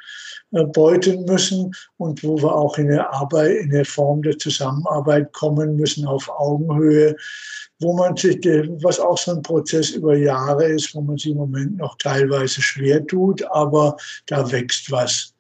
beuten 0.51 1.25
müssen 1.25 1.75
und 1.97 2.23
wo 2.23 2.37
wir 2.41 2.55
auch 2.55 2.79
in 2.79 2.91
eine 2.91 3.13
Arbeit, 3.13 3.57
in 3.57 3.75
eine 3.75 3.85
Form 3.85 4.23
der 4.23 4.39
Zusammenarbeit 4.39 5.33
kommen 5.33 5.77
müssen 5.77 6.07
auf 6.07 6.29
Augenhöhe, 6.29 7.17
wo 7.81 7.95
man 7.95 8.17
sich, 8.17 8.39
was 8.83 9.01
auch 9.01 9.19
so 9.19 9.33
ein 9.33 9.43
Prozess 9.43 9.91
über 9.91 10.17
Jahre 10.17 10.67
ist, 10.67 10.95
wo 10.95 11.01
man 11.01 11.19
sich 11.19 11.33
im 11.33 11.39
Moment 11.39 11.77
noch 11.77 11.97
teilweise 11.99 12.63
schwer 12.63 13.07
tut, 13.07 13.43
aber 13.51 13.97
da 14.27 14.51
wächst 14.51 14.91
was. 14.91 15.35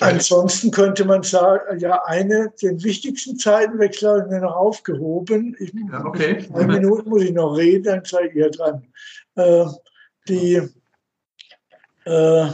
Ansonsten 0.00 0.70
könnte 0.70 1.04
man 1.04 1.22
sagen, 1.22 1.78
ja, 1.78 2.02
eine, 2.06 2.52
den 2.62 2.82
wichtigsten 2.82 3.36
Zeitenwechsel 3.36 4.08
habe 4.08 4.20
ich 4.20 4.30
mir 4.30 4.40
noch 4.40 4.56
aufgehoben. 4.56 5.54
Ich, 5.60 5.74
ja, 5.74 6.04
okay. 6.06 6.46
Zwei 6.46 6.66
Minuten 6.66 7.10
muss 7.10 7.22
ich 7.22 7.32
noch 7.32 7.54
reden, 7.54 7.84
dann 7.84 8.04
seid 8.04 8.34
ihr 8.34 8.50
dran. 8.50 8.86
Äh, 9.34 9.66
die, 10.26 10.62
äh, 12.06 12.46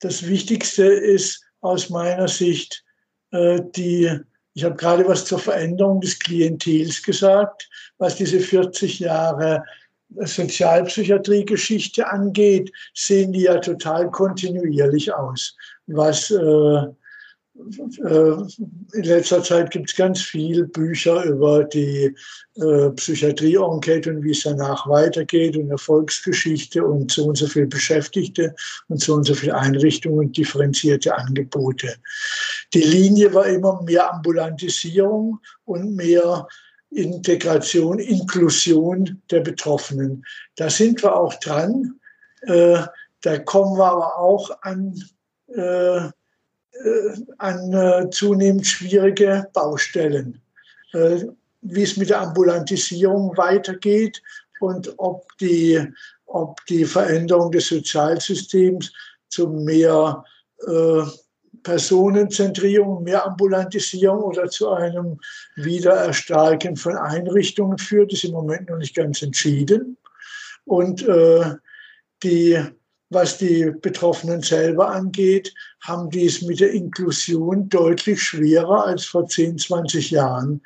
das 0.00 0.26
Wichtigste 0.26 0.84
ist 0.84 1.42
aus 1.60 1.90
meiner 1.90 2.28
Sicht 2.28 2.84
äh, 3.30 3.60
die, 3.74 4.10
ich 4.54 4.64
habe 4.64 4.76
gerade 4.76 5.06
was 5.06 5.24
zur 5.24 5.38
Veränderung 5.38 6.00
des 6.00 6.18
Klientels 6.18 7.02
gesagt, 7.02 7.68
was 7.98 8.16
diese 8.16 8.40
40 8.40 9.00
Jahre 9.00 9.64
Sozialpsychiatrie-Geschichte 10.16 12.06
angeht, 12.06 12.70
sehen 12.94 13.32
die 13.32 13.42
ja 13.42 13.58
total 13.58 14.10
kontinuierlich 14.10 15.12
aus. 15.12 15.56
Was 15.86 16.30
äh, 16.30 16.36
äh, 16.36 16.86
in 17.54 19.02
letzter 19.04 19.42
Zeit 19.42 19.70
gibt 19.70 19.90
es 19.90 19.96
ganz 19.96 20.20
viele 20.20 20.64
Bücher 20.64 21.24
über 21.24 21.64
die 21.64 22.14
äh, 22.56 22.90
Psychiatrie-Enquete 22.90 24.10
und 24.10 24.24
wie 24.24 24.32
es 24.32 24.42
danach 24.42 24.88
weitergeht 24.88 25.56
und 25.56 25.70
Erfolgsgeschichte 25.70 26.84
und 26.84 27.12
so 27.12 27.26
und 27.26 27.36
so 27.36 27.46
viel 27.46 27.66
Beschäftigte 27.66 28.54
und 28.88 29.00
so 29.00 29.14
und 29.14 29.24
so 29.24 29.34
viele 29.34 29.54
Einrichtungen 29.54 30.18
und 30.18 30.36
differenzierte 30.36 31.16
Angebote. 31.16 31.94
Die 32.72 32.82
Linie 32.82 33.32
war 33.32 33.46
immer 33.46 33.80
mehr 33.82 34.12
Ambulantisierung 34.12 35.38
und 35.64 35.94
mehr 35.94 36.48
Integration, 36.90 37.98
Inklusion 37.98 39.22
der 39.30 39.40
Betroffenen. 39.40 40.24
Da 40.56 40.70
sind 40.70 41.02
wir 41.02 41.14
auch 41.14 41.34
dran. 41.34 42.00
Äh, 42.42 42.82
da 43.22 43.38
kommen 43.38 43.78
wir 43.78 43.86
aber 43.86 44.18
auch 44.18 44.50
an 44.62 44.94
äh, 44.94 45.04
äh, 45.54 46.10
an 47.38 47.72
äh, 47.72 48.10
zunehmend 48.10 48.66
schwierige 48.66 49.48
Baustellen. 49.52 50.40
Äh, 50.92 51.24
wie 51.62 51.82
es 51.82 51.96
mit 51.96 52.10
der 52.10 52.20
Ambulantisierung 52.20 53.36
weitergeht 53.36 54.22
und 54.60 54.92
ob 54.98 55.26
die, 55.38 55.80
ob 56.26 56.64
die 56.66 56.84
Veränderung 56.84 57.50
des 57.50 57.68
Sozialsystems 57.68 58.92
zu 59.28 59.48
mehr 59.48 60.22
Personenzentrierung, 61.64 63.02
mehr 63.02 63.26
Ambulantisierung 63.26 64.22
oder 64.22 64.48
zu 64.48 64.70
einem 64.70 65.18
Wiedererstarken 65.56 66.76
von 66.76 66.96
Einrichtungen 66.96 67.78
führt, 67.78 68.12
ist 68.12 68.24
im 68.24 68.32
Moment 68.32 68.68
noch 68.68 68.76
nicht 68.76 68.94
ganz 68.94 69.22
entschieden. 69.22 69.96
Und 70.64 71.02
äh, 71.08 71.54
die 72.22 72.62
was 73.14 73.38
die 73.38 73.72
Betroffenen 73.80 74.42
selber 74.42 74.90
angeht, 74.90 75.54
haben 75.80 76.10
die 76.10 76.26
es 76.26 76.42
mit 76.42 76.60
der 76.60 76.72
Inklusion 76.72 77.68
deutlich 77.68 78.20
schwerer 78.22 78.86
als 78.86 79.04
vor 79.04 79.26
10, 79.26 79.58
20 79.58 80.10
Jahren. 80.10 80.60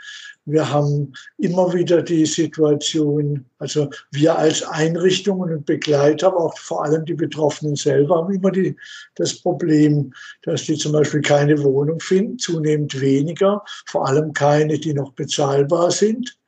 Wir 0.46 0.72
haben 0.72 1.12
immer 1.36 1.74
wieder 1.74 2.00
die 2.00 2.24
Situation, 2.24 3.44
also 3.58 3.90
wir 4.12 4.38
als 4.38 4.62
Einrichtungen 4.62 5.52
und 5.52 5.66
Begleiter, 5.66 6.28
aber 6.28 6.46
auch 6.46 6.58
vor 6.58 6.84
allem 6.84 7.04
die 7.04 7.14
Betroffenen 7.14 7.76
selber, 7.76 8.16
haben 8.16 8.32
immer 8.32 8.50
die, 8.50 8.74
das 9.16 9.34
Problem, 9.34 10.14
dass 10.44 10.64
die 10.64 10.76
zum 10.76 10.92
Beispiel 10.92 11.20
keine 11.20 11.62
Wohnung 11.62 12.00
finden, 12.00 12.38
zunehmend 12.38 12.98
weniger, 12.98 13.62
vor 13.86 14.08
allem 14.08 14.32
keine, 14.32 14.78
die 14.78 14.94
noch 14.94 15.12
bezahlbar 15.12 15.90
sind. 15.90 16.38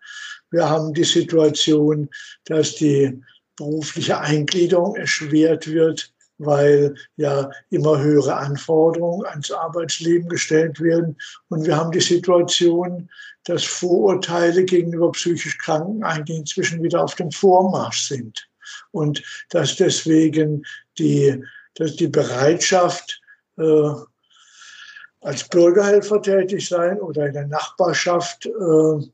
Wir 0.50 0.68
haben 0.68 0.94
die 0.94 1.04
Situation, 1.04 2.08
dass 2.46 2.76
die 2.76 3.20
berufliche 3.60 4.18
Eingliederung 4.18 4.96
erschwert 4.96 5.66
wird, 5.66 6.10
weil 6.38 6.94
ja 7.16 7.50
immer 7.68 8.00
höhere 8.00 8.34
Anforderungen 8.34 9.26
ans 9.26 9.50
Arbeitsleben 9.50 10.30
gestellt 10.30 10.80
werden. 10.80 11.18
Und 11.50 11.66
wir 11.66 11.76
haben 11.76 11.90
die 11.90 12.00
Situation, 12.00 13.10
dass 13.44 13.64
Vorurteile 13.64 14.64
gegenüber 14.64 15.12
psychisch 15.12 15.58
Kranken 15.58 16.02
eigentlich 16.02 16.38
inzwischen 16.38 16.82
wieder 16.82 17.04
auf 17.04 17.14
dem 17.16 17.30
Vormarsch 17.30 18.08
sind. 18.08 18.48
Und 18.92 19.22
dass 19.50 19.76
deswegen 19.76 20.64
die, 20.98 21.44
dass 21.74 21.96
die 21.96 22.08
Bereitschaft, 22.08 23.20
äh, 23.58 23.90
als 25.20 25.46
Bürgerhelfer 25.48 26.22
tätig 26.22 26.66
sein 26.66 26.98
oder 26.98 27.26
in 27.26 27.34
der 27.34 27.46
Nachbarschaft 27.46 28.46
äh, 28.46 29.06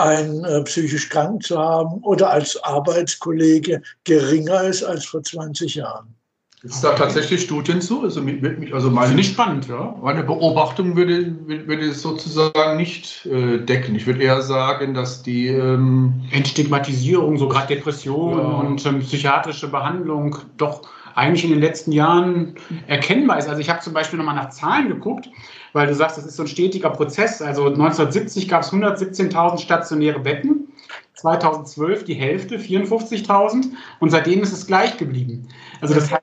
einen 0.00 0.44
äh, 0.44 0.62
psychisch 0.64 1.08
krank 1.08 1.42
zu 1.42 1.58
haben 1.58 2.02
oder 2.02 2.30
als 2.30 2.62
Arbeitskollege 2.62 3.82
geringer 4.04 4.62
ist 4.62 4.82
als 4.82 5.04
vor 5.04 5.22
20 5.22 5.76
Jahren. 5.76 6.14
Gibt 6.62 6.74
es 6.74 6.80
da 6.82 6.92
tatsächlich 6.92 7.40
Studien 7.40 7.80
zu? 7.80 8.02
Also, 8.02 8.20
also 8.72 8.90
meine, 8.90 9.18
ich 9.18 9.28
spannend, 9.28 9.68
ja. 9.68 9.96
Meine 10.02 10.22
Beobachtung 10.22 10.94
würde, 10.94 11.34
würde 11.46 11.88
es 11.88 12.02
sozusagen 12.02 12.76
nicht 12.76 13.24
äh, 13.24 13.58
decken. 13.58 13.94
Ich 13.94 14.06
würde 14.06 14.22
eher 14.22 14.42
sagen, 14.42 14.92
dass 14.92 15.22
die 15.22 15.46
ähm 15.46 16.20
Entstigmatisierung, 16.32 17.38
so 17.38 17.48
gerade 17.48 17.68
Depressionen 17.68 18.38
ja. 18.40 18.56
und 18.58 18.84
ähm, 18.84 19.00
psychiatrische 19.00 19.68
Behandlung 19.68 20.36
doch 20.58 20.82
eigentlich 21.14 21.44
in 21.44 21.50
den 21.50 21.60
letzten 21.60 21.92
Jahren 21.92 22.54
erkennbar 22.86 23.38
ist. 23.38 23.48
Also 23.48 23.60
ich 23.60 23.68
habe 23.68 23.80
zum 23.80 23.92
Beispiel 23.92 24.18
nochmal 24.18 24.34
nach 24.36 24.50
Zahlen 24.50 24.88
geguckt 24.88 25.28
weil 25.72 25.86
du 25.86 25.94
sagst, 25.94 26.18
das 26.18 26.26
ist 26.26 26.36
so 26.36 26.42
ein 26.42 26.48
stetiger 26.48 26.90
Prozess. 26.90 27.40
Also 27.42 27.66
1970 27.66 28.48
gab 28.48 28.62
es 28.62 28.72
117.000 28.72 29.58
stationäre 29.58 30.20
Betten, 30.20 30.72
2012 31.14 32.04
die 32.04 32.14
Hälfte, 32.14 32.58
54.000 32.58 33.66
und 34.00 34.10
seitdem 34.10 34.42
ist 34.42 34.52
es 34.52 34.66
gleich 34.66 34.96
geblieben. 34.96 35.48
Also 35.80 35.94
das 35.94 36.10
heißt, 36.10 36.22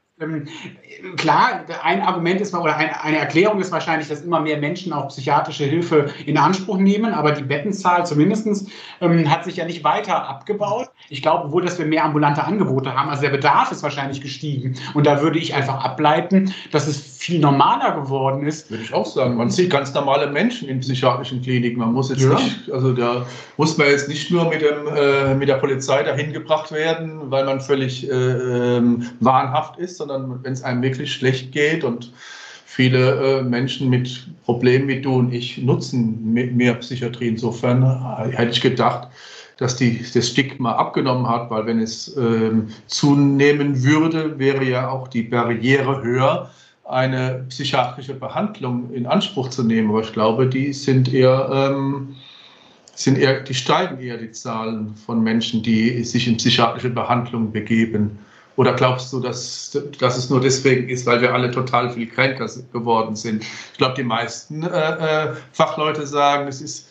klar, 1.15 1.65
ein 1.83 2.01
Argument 2.01 2.41
ist 2.41 2.53
oder 2.55 2.75
ein, 2.75 2.89
eine 2.89 3.17
Erklärung 3.17 3.59
ist 3.59 3.71
wahrscheinlich, 3.71 4.07
dass 4.07 4.21
immer 4.21 4.39
mehr 4.39 4.57
Menschen 4.57 4.91
auch 4.91 5.09
psychiatrische 5.09 5.65
Hilfe 5.65 6.09
in 6.25 6.38
Anspruch 6.38 6.77
nehmen, 6.77 7.13
aber 7.13 7.33
die 7.33 7.43
Bettenzahl 7.43 8.05
zumindest 8.05 8.67
ähm, 9.00 9.29
hat 9.29 9.43
sich 9.43 9.57
ja 9.57 9.65
nicht 9.65 9.83
weiter 9.83 10.27
abgebaut. 10.27 10.89
Ich 11.09 11.21
glaube 11.21 11.51
wohl, 11.51 11.63
dass 11.63 11.77
wir 11.77 11.86
mehr 11.86 12.03
ambulante 12.03 12.43
Angebote 12.43 12.95
haben. 12.95 13.09
Also 13.09 13.21
der 13.21 13.29
Bedarf 13.29 13.71
ist 13.71 13.83
wahrscheinlich 13.83 14.21
gestiegen. 14.21 14.75
Und 14.95 15.05
da 15.05 15.21
würde 15.21 15.38
ich 15.38 15.53
einfach 15.53 15.83
ableiten, 15.83 16.53
dass 16.71 16.88
es 16.88 17.16
viel 17.17 17.39
normaler 17.39 18.00
geworden 18.00 18.45
ist. 18.45 18.69
Würde 18.69 18.83
ich 18.83 18.93
auch 18.93 19.05
sagen. 19.05 19.38
Man 19.38 19.50
sieht 19.50 19.71
ganz 19.71 19.93
normale 19.93 20.31
Menschen 20.31 20.69
in 20.69 20.79
psychiatrischen 20.79 21.41
Kliniken. 21.41 21.79
Man 21.79 21.93
muss 21.93 22.09
jetzt 22.09 22.21
ja. 22.21 22.36
nicht, 22.36 22.71
also 22.71 22.93
da 22.93 23.25
muss 23.57 23.77
man 23.77 23.88
jetzt 23.88 24.07
nicht 24.07 24.29
nur 24.29 24.47
mit, 24.50 24.62
dem, 24.62 24.88
äh, 24.95 25.33
mit 25.33 25.50
der 25.50 25.55
Polizei 25.55 26.03
dahin 26.03 26.31
gebracht 26.31 26.71
werden, 26.71 27.31
weil 27.31 27.45
man 27.45 27.59
völlig 27.59 28.07
äh, 28.07 28.13
ähm, 28.13 29.09
wahnhaft 29.19 29.79
ist, 29.79 29.97
sondern 29.97 30.43
wenn 30.43 30.53
es 30.53 30.63
einem 30.63 30.83
wirklich 30.83 31.12
schlecht 31.12 31.51
geht 31.51 31.83
und 31.83 32.12
viele 32.65 33.39
äh, 33.39 33.41
Menschen 33.41 33.89
mit 33.89 34.27
Problemen 34.45 34.88
wie 34.88 35.01
du 35.01 35.15
und 35.15 35.33
ich 35.33 35.57
nutzen 35.57 36.31
mehr 36.31 36.75
Psychiatrie. 36.75 37.29
Insofern 37.29 37.81
äh, 37.81 38.36
hätte 38.38 38.51
ich 38.51 38.62
gedacht, 38.62 39.07
dass 39.57 39.75
die, 39.75 40.05
das 40.13 40.27
Stigma 40.27 40.74
abgenommen 40.74 41.27
hat, 41.27 41.50
weil 41.50 41.65
wenn 41.65 41.79
es 41.79 42.15
ähm, 42.15 42.67
zunehmen 42.86 43.83
würde, 43.83 44.38
wäre 44.38 44.63
ja 44.63 44.89
auch 44.89 45.07
die 45.07 45.24
Barriere 45.24 46.03
höher, 46.03 46.51
eine 46.89 47.46
psychiatrische 47.50 48.13
Behandlung 48.13 48.94
in 48.94 49.06
Anspruch 49.06 49.50
zu 49.50 49.63
nehmen. 49.63 49.89
Aber 49.89 50.01
ich 50.01 50.13
glaube, 50.13 50.48
die 50.48 50.74
sind 50.74 51.13
eher, 51.13 51.50
ähm, 51.51 52.15
sind 52.96 53.17
eher, 53.17 53.41
die 53.41 53.53
steigen 53.53 54.00
eher 54.00 54.17
die 54.17 54.32
Zahlen 54.32 54.96
von 54.96 55.22
Menschen, 55.22 55.62
die 55.62 56.03
sich 56.03 56.27
in 56.27 56.38
psychiatrische 56.38 56.89
Behandlung 56.89 57.51
begeben. 57.51 58.20
Oder 58.56 58.74
glaubst 58.74 59.13
du, 59.13 59.20
dass, 59.20 59.77
dass 60.00 60.17
es 60.17 60.32
nur 60.32 60.41
deswegen 60.41 60.89
ist, 60.89 61.06
weil 61.06 61.22
wir 61.22 61.32
alle 61.32 61.51
total 61.51 61.91
viel 61.91 62.08
kränker 62.08 62.50
geworden 62.74 63.15
sind? 63.15 63.44
Ich 63.44 63.77
glaube, 63.77 63.94
die 63.96 64.03
meisten 64.03 64.63
äh, 64.63 65.27
äh, 65.27 65.36
Fachleute 65.51 66.08
sagen, 66.08 66.48
es 66.48 66.62
ist, 66.62 66.89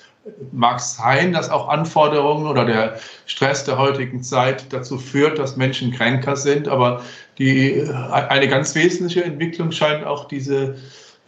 mag 0.52 0.80
sein, 0.80 1.32
dass 1.32 1.50
auch 1.50 1.68
Anforderungen 1.68 2.46
oder 2.46 2.64
der 2.64 2.98
Stress 3.26 3.64
der 3.64 3.78
heutigen 3.78 4.22
Zeit 4.22 4.72
dazu 4.72 4.98
führt, 4.98 5.38
dass 5.38 5.56
Menschen 5.56 5.92
kränker 5.92 6.36
sind. 6.36 6.68
Aber 6.68 7.02
die, 7.38 7.82
eine 8.28 8.48
ganz 8.48 8.74
wesentliche 8.74 9.24
Entwicklung 9.24 9.70
scheint 9.72 10.04
auch 10.04 10.26
diese, 10.28 10.76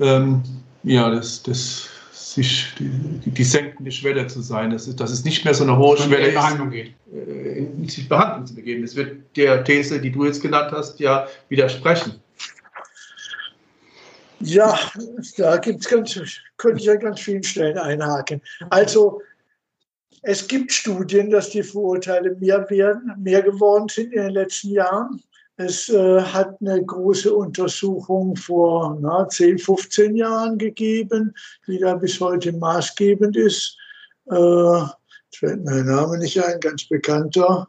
ähm, 0.01 0.43
ja, 0.83 1.11
das, 1.11 1.43
das 1.43 1.89
sich 2.13 2.67
die, 2.79 3.31
die 3.31 3.45
senkende 3.45 3.91
Schwelle 3.91 4.27
zu 4.27 4.43
sein, 4.43 4.71
dass 4.71 4.87
es, 4.87 4.97
dass 4.97 5.11
es 5.11 5.25
nicht 5.25 5.45
mehr 5.45 5.55
so 5.55 5.65
eine 5.65 5.77
hohe 5.77 5.97
Schwelle 5.97 6.29
ist, 6.29 6.71
geht. 6.71 6.95
Äh, 7.13 7.59
in 7.59 7.89
sich 7.89 8.09
Behandlung 8.09 8.47
zu 8.47 8.55
begeben. 8.55 8.83
Das 8.83 8.95
wird 8.97 9.37
der 9.37 9.65
These, 9.65 10.01
die 10.01 10.11
du 10.11 10.25
jetzt 10.25 10.43
genannt 10.43 10.71
hast, 10.73 11.01
ja 11.01 11.27
widersprechen. 11.49 12.21
Ja, 14.41 14.79
da 15.37 15.57
gibt's 15.57 15.89
ganz, 15.89 16.19
könnte 16.57 16.81
ich 16.81 16.91
an 16.91 17.01
ganz 17.01 17.21
vielen 17.21 17.43
Stellen 17.43 17.79
einhaken. 17.79 18.41
Also 18.71 19.21
es 20.23 20.47
gibt 20.47 20.73
Studien, 20.73 21.31
dass 21.31 21.51
die 21.51 21.63
Vorurteile 21.63 22.35
mehr 22.37 22.69
werden, 22.71 23.13
mehr 23.19 23.43
geworden 23.43 23.89
sind 23.89 24.13
in 24.13 24.23
den 24.23 24.33
letzten 24.33 24.71
Jahren. 24.71 25.23
Es 25.57 25.89
äh, 25.89 26.21
hat 26.21 26.57
eine 26.61 26.85
große 26.85 27.35
Untersuchung 27.35 28.37
vor 28.37 28.97
na, 29.01 29.29
10, 29.29 29.59
15 29.59 30.17
Jahren 30.17 30.57
gegeben, 30.57 31.35
die 31.67 31.79
da 31.79 31.95
bis 31.95 32.21
heute 32.21 32.53
maßgebend 32.53 33.37
ist. 33.37 33.77
Äh, 34.27 34.83
fällt 35.35 35.67
der 35.67 35.85
Name 35.85 36.19
nicht 36.19 36.43
ein, 36.43 36.61
ganz 36.61 36.89
bekannter. 36.89 37.69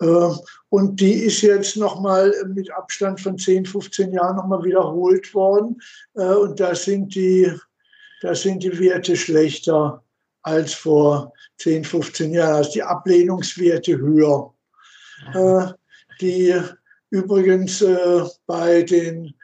Äh, 0.00 0.30
und 0.70 1.00
die 1.00 1.14
ist 1.14 1.42
jetzt 1.42 1.76
nochmal 1.76 2.32
mit 2.54 2.70
Abstand 2.72 3.20
von 3.20 3.38
10, 3.38 3.66
15 3.66 4.12
Jahren 4.12 4.36
nochmal 4.36 4.64
wiederholt 4.64 5.34
worden. 5.34 5.80
Äh, 6.14 6.34
und 6.34 6.60
da 6.60 6.74
sind, 6.74 7.14
die, 7.14 7.52
da 8.22 8.34
sind 8.34 8.62
die 8.62 8.78
Werte 8.78 9.16
schlechter 9.16 10.02
als 10.42 10.72
vor 10.74 11.32
10, 11.58 11.84
15 11.84 12.32
Jahren, 12.32 12.56
also 12.56 12.72
die 12.72 12.82
Ablehnungswerte 12.82 13.98
höher. 13.98 14.54
Äh, 15.34 15.72
die 16.20 16.54
Übrigens 17.10 17.80
äh, 17.80 18.24
bei 18.46 18.82
den 18.82 19.34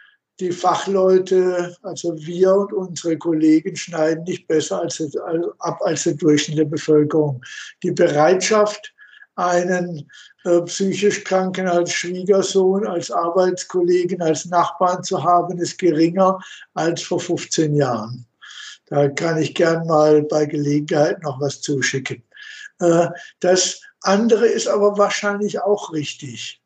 die 0.41 0.51
Fachleute, 0.51 1.77
also 1.83 2.17
wir 2.19 2.53
und 2.57 2.73
unsere 2.73 3.17
Kollegen 3.17 3.77
schneiden 3.77 4.25
nicht 4.25 4.49
besser 4.49 4.81
als, 4.81 5.01
ab 5.61 5.79
als 5.83 6.03
der 6.03 6.15
Durchschnitt 6.15 6.59
der 6.59 6.65
Bevölkerung. 6.65 7.41
Die 7.85 7.93
Bereitschaft, 7.93 8.94
einen 9.37 10.11
äh, 10.45 10.61
psychisch 10.63 11.25
Kranken 11.25 11.69
als 11.69 11.93
Schwiegersohn, 11.93 12.87
als 12.87 13.11
Arbeitskollegen, 13.11 14.23
als 14.23 14.47
Nachbarn 14.47 15.03
zu 15.03 15.23
haben, 15.23 15.59
ist 15.59 15.79
geringer 15.79 16.39
als 16.75 17.03
vor 17.03 17.21
15 17.21 17.75
Jahren. 17.75 18.27
Da 18.87 19.09
kann 19.09 19.39
ich 19.39 19.55
gern 19.55 19.87
mal 19.87 20.23
bei 20.23 20.47
Gelegenheit 20.47 21.23
noch 21.23 21.41
was 21.41 21.61
zuschicken. 21.61 22.23
Äh, 22.81 23.09
das 23.41 23.81
andere 24.03 24.47
ist 24.47 24.69
aber 24.69 24.99
wahrscheinlich 24.99 25.61
auch 25.61 25.93
richtig. 25.93 26.61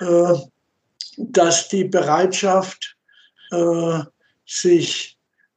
Äh, 0.00 0.34
dass 1.16 1.68
die 1.68 1.84
Bereitschaft, 1.84 2.96
äh, 3.50 4.00
sich 4.46 5.13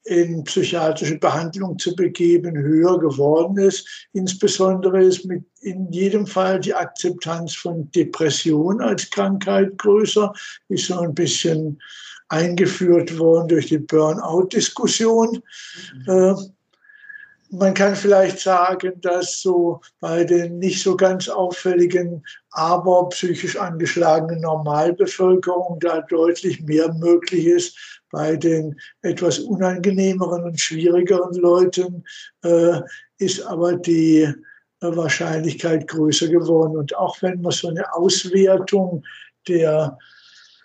in 0.07 0.43
psychiatrische 0.45 1.17
Behandlung 1.17 1.77
zu 1.77 1.95
begeben, 1.95 2.57
höher 2.57 2.97
geworden 2.99 3.57
ist. 3.57 4.07
Insbesondere 4.13 5.03
ist 5.03 5.25
mit 5.25 5.43
in 5.61 5.91
jedem 5.91 6.25
Fall 6.25 6.59
die 6.59 6.73
Akzeptanz 6.73 7.55
von 7.55 7.91
Depression 7.91 8.81
als 8.81 9.09
Krankheit 9.09 9.77
größer, 9.77 10.33
ist 10.69 10.87
so 10.87 10.99
ein 10.99 11.13
bisschen 11.13 11.81
eingeführt 12.29 13.17
worden 13.19 13.49
durch 13.49 13.67
die 13.67 13.79
Burnout-Diskussion. 13.79 15.41
Mhm. 16.05 16.11
Äh, 16.11 16.35
man 17.49 17.73
kann 17.73 17.95
vielleicht 17.95 18.39
sagen, 18.39 18.99
dass 19.01 19.41
so 19.41 19.79
bei 20.01 20.25
den 20.25 20.59
nicht 20.59 20.83
so 20.83 20.97
ganz 20.97 21.29
auffälligen, 21.29 22.23
aber 22.51 23.07
psychisch 23.09 23.55
angeschlagenen 23.57 24.41
Normalbevölkerung 24.41 25.79
da 25.79 26.01
deutlich 26.01 26.61
mehr 26.61 26.93
möglich 26.93 27.45
ist. 27.45 27.96
Bei 28.11 28.35
den 28.35 28.79
etwas 29.01 29.39
unangenehmeren 29.39 30.43
und 30.43 30.59
schwierigeren 30.59 31.33
Leuten 31.35 32.03
äh, 32.43 32.79
ist 33.17 33.41
aber 33.45 33.75
die 33.75 34.21
äh, 34.21 34.33
Wahrscheinlichkeit 34.81 35.87
größer 35.87 36.27
geworden. 36.27 36.77
Und 36.77 36.95
auch 36.95 37.21
wenn 37.21 37.41
man 37.41 37.51
so 37.51 37.67
eine 37.67 37.93
Auswertung 37.93 39.03
der 39.47 39.97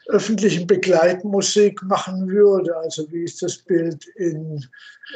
öffentlichen 0.08 0.66
Begleitmusik 0.66 1.82
machen 1.82 2.28
würde. 2.28 2.76
Also 2.76 3.10
wie 3.10 3.24
ist 3.24 3.42
das 3.42 3.58
Bild 3.58 4.04
in 4.16 4.64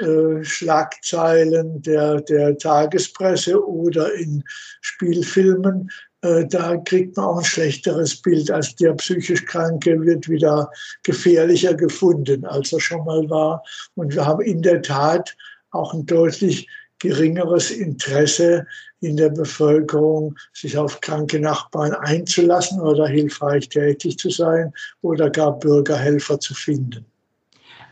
äh, 0.01 0.45
Schlagzeilen 0.45 1.83
der, 1.83 2.21
der 2.21 2.57
Tagespresse 2.57 3.67
oder 3.67 4.13
in 4.15 4.45
Spielfilmen. 4.81 5.91
Äh, 6.23 6.47
da 6.47 6.77
kriegt 6.79 7.17
man 7.17 7.27
auch 7.27 7.39
ein 7.39 7.45
schlechteres 7.45 8.21
Bild 8.21 8.51
als 8.51 8.75
der 8.77 8.95
psychisch 8.95 9.45
Kranke 9.45 10.01
wird 10.03 10.29
wieder 10.29 10.71
gefährlicher 11.03 11.75
gefunden, 11.75 12.45
als 12.45 12.73
er 12.73 12.81
schon 12.81 13.05
mal 13.05 13.29
war. 13.29 13.63
Und 13.95 14.15
wir 14.15 14.25
haben 14.25 14.43
in 14.43 14.63
der 14.63 14.83
Tat 14.83 15.37
auch 15.71 15.93
ein 15.93 16.07
deutlich 16.07 16.69
geringeres 16.99 17.71
Interesse 17.71 18.67
in 19.01 19.17
der 19.17 19.29
Bevölkerung, 19.29 20.35
sich 20.55 20.79
auf 20.79 21.01
kranke 21.01 21.39
Nachbarn 21.39 21.93
einzulassen 21.93 22.81
oder 22.81 23.07
hilfreich 23.07 23.69
tätig 23.69 24.19
zu 24.19 24.31
sein 24.31 24.73
oder 25.03 25.29
gar 25.29 25.59
Bürgerhelfer 25.59 26.41
zu 26.41 26.55
finden. 26.55 27.05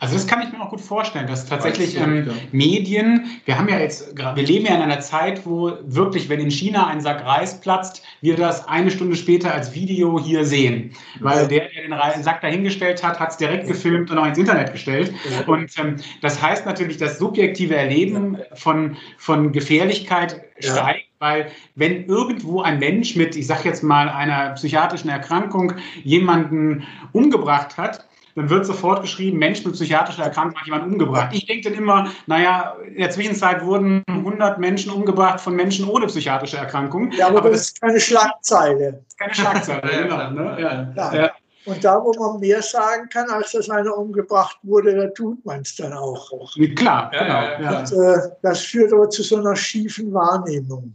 Also 0.00 0.14
das 0.14 0.26
kann 0.26 0.42
ich 0.42 0.52
mir 0.52 0.60
auch 0.60 0.70
gut 0.70 0.80
vorstellen, 0.80 1.26
dass 1.26 1.46
tatsächlich 1.46 1.96
ähm, 1.96 2.30
Medien, 2.52 3.26
wir 3.44 3.58
haben 3.58 3.68
ja 3.68 3.78
jetzt, 3.78 4.16
wir 4.16 4.42
leben 4.42 4.66
ja 4.66 4.74
in 4.74 4.82
einer 4.82 5.00
Zeit, 5.00 5.46
wo 5.46 5.72
wirklich, 5.82 6.28
wenn 6.28 6.40
in 6.40 6.50
China 6.50 6.86
ein 6.86 7.00
Sack 7.00 7.24
Reis 7.24 7.60
platzt, 7.60 8.02
wir 8.20 8.36
das 8.36 8.66
eine 8.68 8.90
Stunde 8.90 9.16
später 9.16 9.54
als 9.54 9.74
Video 9.74 10.20
hier 10.20 10.44
sehen. 10.44 10.92
Weil 11.20 11.48
der, 11.48 11.68
der 11.68 12.12
den 12.12 12.22
Sack 12.22 12.40
dahingestellt 12.40 13.02
hat, 13.02 13.18
hat 13.20 13.30
es 13.30 13.36
direkt 13.36 13.66
gefilmt 13.66 14.10
und 14.10 14.18
auch 14.18 14.26
ins 14.26 14.38
Internet 14.38 14.72
gestellt. 14.72 15.12
Und 15.46 15.70
ähm, 15.78 15.96
das 16.20 16.42
heißt 16.42 16.66
natürlich, 16.66 16.96
das 16.98 17.18
subjektive 17.18 17.74
Erleben 17.74 18.38
von, 18.54 18.96
von 19.16 19.52
Gefährlichkeit 19.52 20.42
steigt. 20.58 21.06
Weil 21.20 21.50
wenn 21.74 22.04
irgendwo 22.04 22.60
ein 22.60 22.78
Mensch 22.78 23.16
mit, 23.16 23.36
ich 23.36 23.46
sage 23.46 23.68
jetzt 23.68 23.82
mal, 23.82 24.10
einer 24.10 24.50
psychiatrischen 24.50 25.08
Erkrankung 25.08 25.72
jemanden 26.02 26.82
umgebracht 27.12 27.78
hat, 27.78 28.06
dann 28.34 28.50
wird 28.50 28.66
sofort 28.66 29.02
geschrieben, 29.02 29.38
Mensch 29.38 29.64
mit 29.64 29.74
psychiatrischer 29.74 30.24
Erkrankung 30.24 30.58
hat 30.58 30.66
jemand 30.66 30.84
umgebracht. 30.84 31.30
Ich 31.32 31.46
denke 31.46 31.70
dann 31.70 31.78
immer, 31.78 32.10
naja, 32.26 32.76
in 32.86 32.98
der 32.98 33.10
Zwischenzeit 33.10 33.64
wurden 33.64 34.02
100 34.08 34.58
Menschen 34.58 34.92
umgebracht 34.92 35.40
von 35.40 35.54
Menschen 35.54 35.88
ohne 35.88 36.06
psychiatrische 36.06 36.56
Erkrankung. 36.56 37.12
Ja, 37.12 37.28
aber, 37.28 37.38
aber 37.38 37.50
das, 37.50 37.62
ist 37.62 37.80
keine 37.80 38.00
Schlagzeile. 38.00 39.04
Keine 39.18 39.34
Schlagzeile, 39.34 40.02
genau. 40.02 40.30
Ne? 40.30 40.56
Ja. 40.60 40.92
Ja. 40.96 41.14
Ja. 41.14 41.30
Und 41.66 41.82
da, 41.82 42.02
wo 42.02 42.12
man 42.12 42.40
mehr 42.40 42.60
sagen 42.60 43.08
kann, 43.08 43.30
als 43.30 43.52
dass 43.52 43.70
einer 43.70 43.96
umgebracht 43.96 44.58
wurde, 44.62 44.94
da 44.94 45.06
tut 45.08 45.44
man 45.46 45.60
es 45.60 45.74
dann 45.76 45.94
auch. 45.94 46.30
Klar, 46.76 47.10
genau. 47.10 47.70
Das, 47.70 47.92
äh, 47.92 48.30
das, 48.42 48.60
führt 48.60 48.92
aber 48.92 49.08
zu 49.08 49.22
so 49.22 49.36
einer 49.36 49.56
schiefen 49.56 50.12
Wahrnehmung. 50.12 50.92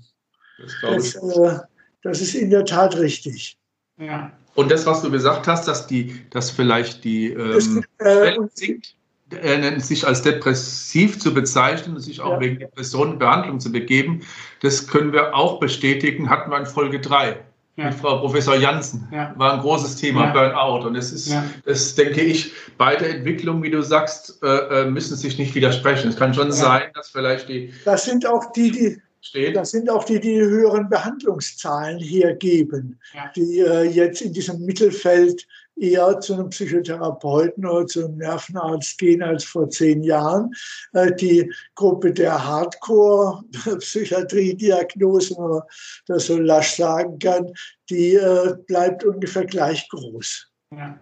Das, 0.60 1.16
das, 1.16 1.16
äh, 1.16 1.60
das 2.04 2.22
ist 2.22 2.36
in 2.36 2.52
der 2.52 2.66
Tat 2.66 2.96
richtig. 2.98 3.58
Ja. 3.98 4.32
Und 4.60 4.70
das, 4.70 4.86
was 4.86 5.02
du 5.02 5.10
gesagt 5.10 5.48
hast, 5.48 5.70
dass 5.70 5.88
die, 5.88 6.20
dass 6.32 6.52
vielleicht 6.52 7.06
die 7.06 7.28
ähm, 7.32 7.82
äh, 8.00 8.34
sinkt, 8.54 8.94
äh, 9.30 9.80
sich 9.80 10.06
als 10.06 10.22
depressiv 10.22 11.18
zu 11.18 11.34
bezeichnen 11.34 11.96
und 11.96 12.02
sich 12.02 12.20
auch 12.20 12.34
ja. 12.34 12.40
wegen 12.42 12.60
Depressionen 12.60 13.20
Behandlung 13.20 13.62
zu 13.62 13.72
begeben, 13.72 14.20
das 14.62 14.86
können 14.86 15.14
wir 15.14 15.34
auch 15.34 15.62
bestätigen, 15.62 16.30
hatten 16.30 16.52
wir 16.52 16.58
in 16.58 16.66
Folge 16.66 17.00
3 17.00 17.38
ja. 17.78 17.86
mit 17.86 17.94
Frau 17.94 18.18
Professor 18.18 18.58
Janssen. 18.58 19.08
Ja. 19.14 19.34
War 19.38 19.54
ein 19.54 19.62
großes 19.62 19.96
Thema, 19.96 20.26
ja. 20.26 20.34
Burnout. 20.34 20.86
Und 20.86 20.98
es 20.98 21.14
ist, 21.14 21.34
das 21.66 21.96
denke 21.96 22.20
ich, 22.20 22.52
beide 22.78 23.08
Entwicklungen, 23.08 23.64
wie 23.64 23.72
du 23.72 23.82
sagst, 23.82 24.44
äh, 24.44 24.48
äh, 24.82 24.92
müssen 24.92 25.16
sich 25.16 25.38
nicht 25.38 25.56
widersprechen. 25.56 26.10
Es 26.10 26.18
kann 26.18 26.34
schon 26.34 26.52
sein, 26.52 26.90
dass 26.96 27.08
vielleicht 27.08 27.48
die. 27.48 27.74
Das 27.86 28.04
sind 28.04 28.28
auch 28.28 28.52
die, 28.52 28.72
die. 28.72 29.02
Steht. 29.22 29.56
Das 29.56 29.72
sind 29.72 29.90
auch 29.90 30.04
die, 30.06 30.20
die 30.20 30.40
höheren 30.40 30.88
Behandlungszahlen 30.90 32.00
hergeben, 32.00 33.00
die 33.36 33.60
äh, 33.60 33.84
jetzt 33.84 34.22
in 34.22 34.32
diesem 34.32 34.64
Mittelfeld 34.66 35.46
eher 35.76 36.20
zu 36.20 36.34
einem 36.34 36.50
Psychotherapeuten 36.50 37.64
oder 37.66 37.86
zu 37.86 38.06
einem 38.06 38.18
Nervenarzt 38.18 38.98
gehen 38.98 39.22
als 39.22 39.44
vor 39.44 39.70
zehn 39.70 40.02
Jahren. 40.04 40.52
Äh, 40.94 41.14
die 41.16 41.52
Gruppe 41.76 42.14
der 42.14 42.46
Hardcore-Psychiatrie-Diagnosen, 42.46 45.38
wenn 45.38 45.50
man 45.50 45.64
das 46.08 46.28
so 46.28 46.38
lasch 46.38 46.78
sagen 46.78 47.20
kann, 47.20 47.52
die 47.90 48.16
äh, 48.16 48.56
bleibt 48.68 49.04
ungefähr 49.04 49.46
gleich 49.46 49.90
groß. 49.90 50.50
Ja. 50.72 50.98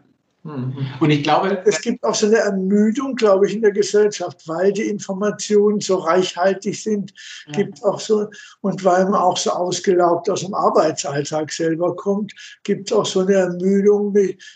Mhm. 0.48 0.88
Und 1.02 1.10
ich 1.10 1.24
glaube, 1.24 1.62
es 1.66 1.82
gibt 1.82 2.04
auch 2.06 2.16
so 2.16 2.28
eine 2.28 2.38
Ermüdung, 2.38 3.16
glaube 3.16 3.48
ich, 3.48 3.56
in 3.56 3.62
der 3.62 3.72
Gesellschaft, 3.72 4.48
weil 4.48 4.72
die 4.72 4.84
Informationen 4.84 5.82
so 5.82 5.98
reichhaltig 5.98 6.82
sind, 6.82 7.14
ja. 7.48 7.54
gibt 7.54 7.84
auch 7.84 8.00
so, 8.00 8.28
und 8.62 8.84
weil 8.86 9.04
man 9.06 9.16
auch 9.16 9.36
so 9.36 9.52
ausgelaugt 9.52 10.30
aus 10.30 10.42
dem 10.42 10.54
Arbeitsalltag 10.54 11.52
selber 11.52 11.96
kommt, 11.98 12.34
gibt 12.64 12.90
es 12.90 12.98
auch 12.98 13.06
so 13.06 13.22
eine 13.22 13.34
Ermüdung, 13.34 14.16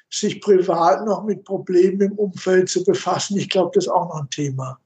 sich 0.10 0.40
privat 0.40 1.06
noch 1.06 1.26
mit 1.26 1.44
Problemen 1.44 2.00
im 2.00 2.14
Umfeld 2.14 2.70
zu 2.70 2.84
befassen. 2.86 3.38
Ich 3.38 3.50
glaube, 3.50 3.72
das 3.74 3.86
ist 3.86 3.92
auch 3.92 4.08
noch 4.08 4.22
ein 4.22 4.30
Thema. 4.30 4.80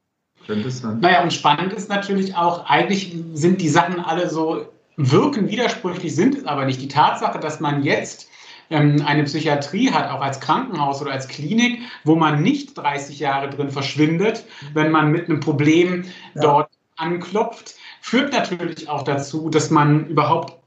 Naja, 1.02 1.24
und 1.24 1.34
spannend 1.34 1.74
ist 1.74 1.90
natürlich 1.90 2.36
auch, 2.36 2.66
eigentlich 2.66 3.16
sind 3.34 3.62
die 3.62 3.70
Sachen 3.70 4.00
alle 4.00 4.30
so, 4.30 4.66
wirken 4.98 5.50
widersprüchlich, 5.50 6.16
sind 6.16 6.36
es 6.36 6.46
aber 6.46 6.66
nicht. 6.66 6.82
Die 6.82 6.88
Tatsache, 6.88 7.40
dass 7.40 7.60
man 7.60 7.84
jetzt 7.84 8.28
eine 8.70 9.24
Psychiatrie 9.24 9.92
hat, 9.92 10.10
auch 10.10 10.22
als 10.22 10.40
Krankenhaus 10.40 11.02
oder 11.02 11.12
als 11.12 11.28
Klinik, 11.28 11.82
wo 12.04 12.16
man 12.16 12.42
nicht 12.42 12.78
30 12.78 13.20
Jahre 13.20 13.50
drin 13.50 13.70
verschwindet, 13.70 14.46
wenn 14.74 14.92
man 14.92 15.12
mit 15.12 15.30
einem 15.30 15.40
Problem 15.40 16.06
ja. 16.34 16.42
dort 16.42 16.70
anklopft, 16.98 17.76
führt 18.02 18.34
natürlich 18.34 18.90
auch 18.90 19.04
dazu, 19.04 19.50
dass 19.50 19.70
man 19.70 20.08
überhaupt 20.08 20.58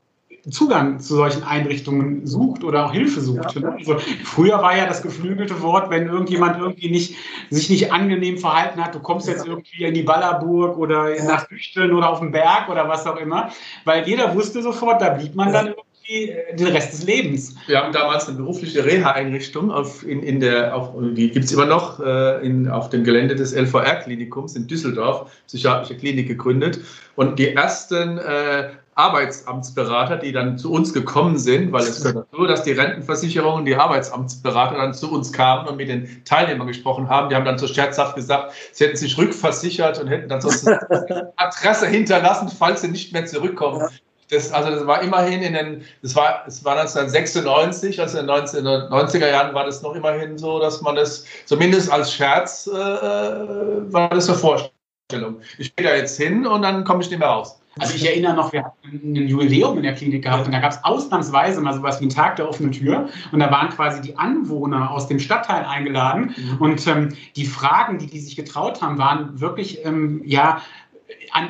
Zugang 0.51 0.99
zu 1.01 1.17
solchen 1.17 1.43
Einrichtungen 1.43 2.27
sucht 2.27 2.65
oder 2.65 2.87
auch 2.87 2.93
Hilfe 2.93 3.21
sucht. 3.21 3.55
Ja. 3.55 3.69
Also 3.71 3.99
früher 4.25 4.63
war 4.63 4.77
ja 4.77 4.87
das 4.87 5.03
geflügelte 5.03 5.61
Wort, 5.63 5.91
wenn 5.91 6.07
irgendjemand 6.07 6.59
irgendwie 6.59 6.91
nicht, 6.91 7.17
sich 7.51 7.69
nicht 7.69 7.93
angenehm 7.93 8.39
verhalten 8.39 8.83
hat, 8.83 8.95
du 8.95 9.01
kommst 9.01 9.29
jetzt 9.29 9.47
irgendwie 9.47 9.85
in 9.85 9.95
die 9.95 10.03
Ballerburg 10.03 10.79
oder 10.79 11.15
ja. 11.15 11.25
nach 11.25 11.51
Nüchteln 11.51 11.93
oder 11.93 12.09
auf 12.09 12.21
den 12.21 12.31
Berg 12.31 12.69
oder 12.69 12.89
was 12.89 13.07
auch 13.07 13.17
immer, 13.17 13.51
weil 13.85 14.07
jeder 14.07 14.35
wusste 14.35 14.63
sofort, 14.63 15.03
da 15.03 15.11
blieb 15.11 15.35
man 15.35 15.49
ja. 15.49 15.53
dann 15.55 15.67
irgendwie 15.69 15.88
äh, 16.09 16.57
den 16.57 16.69
Rest 16.69 16.93
des 16.93 17.05
Lebens. 17.05 17.55
Wir 17.67 17.79
haben 17.79 17.93
damals 17.93 18.29
eine 18.29 18.39
berufliche 18.39 18.85
Reha-Einrichtung, 18.85 19.71
in, 20.07 20.23
in 20.23 20.43
auf, 20.71 20.91
die 21.15 21.31
gibt 21.31 21.45
es 21.45 21.53
immer 21.53 21.67
noch 21.67 22.01
äh, 22.01 22.45
in, 22.47 22.69
auf 22.69 22.89
dem 22.89 23.05
Gelände 23.05 23.35
des 23.35 23.53
LVR-Klinikums 23.53 24.57
in 24.57 24.67
Düsseldorf, 24.67 25.31
psychiatrische 25.47 25.97
Klinik 25.97 26.29
gegründet. 26.29 26.81
Und 27.17 27.39
die 27.39 27.55
ersten 27.55 28.19
äh, 28.19 28.71
Arbeitsamtsberater, 28.99 30.17
die 30.17 30.33
dann 30.33 30.59
zu 30.59 30.73
uns 30.73 30.93
gekommen 30.93 31.39
sind, 31.39 31.71
weil 31.73 31.83
es 31.83 32.03
gehört 32.03 32.27
so, 32.33 32.47
dass 32.47 32.65
die 32.65 32.73
Rentenversicherung 32.73 33.55
und 33.55 33.65
die 33.65 33.77
Arbeitsamtsberater 33.77 34.77
dann 34.77 34.93
zu 34.93 35.13
uns 35.13 35.33
kamen 35.33 35.69
und 35.69 35.77
mit 35.77 35.89
den 35.89 36.25
Teilnehmern 36.25 36.67
gesprochen 36.67 37.09
haben. 37.09 37.29
Die 37.29 37.37
haben 37.37 37.45
dann 37.45 37.59
so 37.59 37.69
scherzhaft 37.69 38.17
gesagt, 38.17 38.53
sie 38.73 38.87
hätten 38.87 38.97
sich 38.97 39.17
rückversichert 39.17 40.01
und 40.01 40.09
hätten 40.09 40.29
dann 40.29 40.41
sonst 40.41 40.67
Adresse 41.37 41.87
hinterlassen, 41.87 42.49
falls 42.49 42.81
sie 42.81 42.89
nicht 42.89 43.13
mehr 43.13 43.27
zurückkommen. 43.27 43.87
Das, 44.31 44.53
also 44.53 44.71
das 44.71 44.87
war 44.87 45.03
immerhin 45.03 45.43
in 45.43 45.55
den, 45.55 45.83
das 46.03 46.15
war, 46.15 46.45
es 46.47 46.65
war 46.65 46.79
1996, 46.79 48.01
also 48.01 48.19
in 48.19 48.27
den 48.27 48.37
1990er 48.37 49.29
Jahren 49.29 49.55
war 49.55 49.65
das 49.65 49.83
noch 49.83 49.95
immerhin 49.95 50.37
so, 50.37 50.61
dass 50.61 50.83
man 50.83 50.97
das 50.97 51.25
zumindest 51.47 51.91
als 51.91 52.13
Scherz 52.13 52.67
äh, 52.67 52.77
äh, 52.77 53.93
war 53.93 54.11
das 54.11 54.29
eine 54.29 54.39
Vorstellung. 54.39 55.41
Ich 55.57 55.75
gehe 55.75 55.87
da 55.87 55.95
jetzt 55.95 56.19
hin 56.19 56.47
und 56.47 56.63
dann 56.63 56.85
komme 56.85 57.03
ich 57.03 57.11
nicht 57.11 57.19
mehr 57.19 57.29
raus. 57.29 57.59
Also 57.79 57.95
ich 57.95 58.07
erinnere 58.07 58.35
noch, 58.35 58.53
wir 58.53 58.65
hatten 58.65 59.13
ein 59.13 59.29
Jubiläum 59.29 59.77
in 59.77 59.83
der 59.85 59.95
Klinik 59.95 60.25
gehabt 60.25 60.47
und 60.47 60.53
da 60.53 60.61
gab 60.61 60.73
es 60.73 60.83
ausnahmsweise 60.83 61.61
mal 61.61 61.75
sowas 61.75 62.01
wie 62.01 62.05
einen 62.05 62.11
Tag 62.11 62.37
der 62.37 62.49
offenen 62.49 62.73
Tür 62.73 63.09
und 63.33 63.39
da 63.39 63.51
waren 63.51 63.69
quasi 63.69 64.01
die 64.01 64.17
Anwohner 64.17 64.91
aus 64.91 65.07
dem 65.07 65.19
Stadtteil 65.19 65.65
eingeladen 65.65 66.35
mhm. 66.37 66.57
und 66.59 66.87
ähm, 66.87 67.17
die 67.37 67.47
Fragen, 67.47 67.99
die 67.99 68.07
die 68.07 68.21
sich 68.21 68.37
getraut 68.37 68.83
haben, 68.83 68.99
waren 68.99 69.41
wirklich, 69.41 69.85
ähm, 69.85 70.23
ja, 70.25 70.61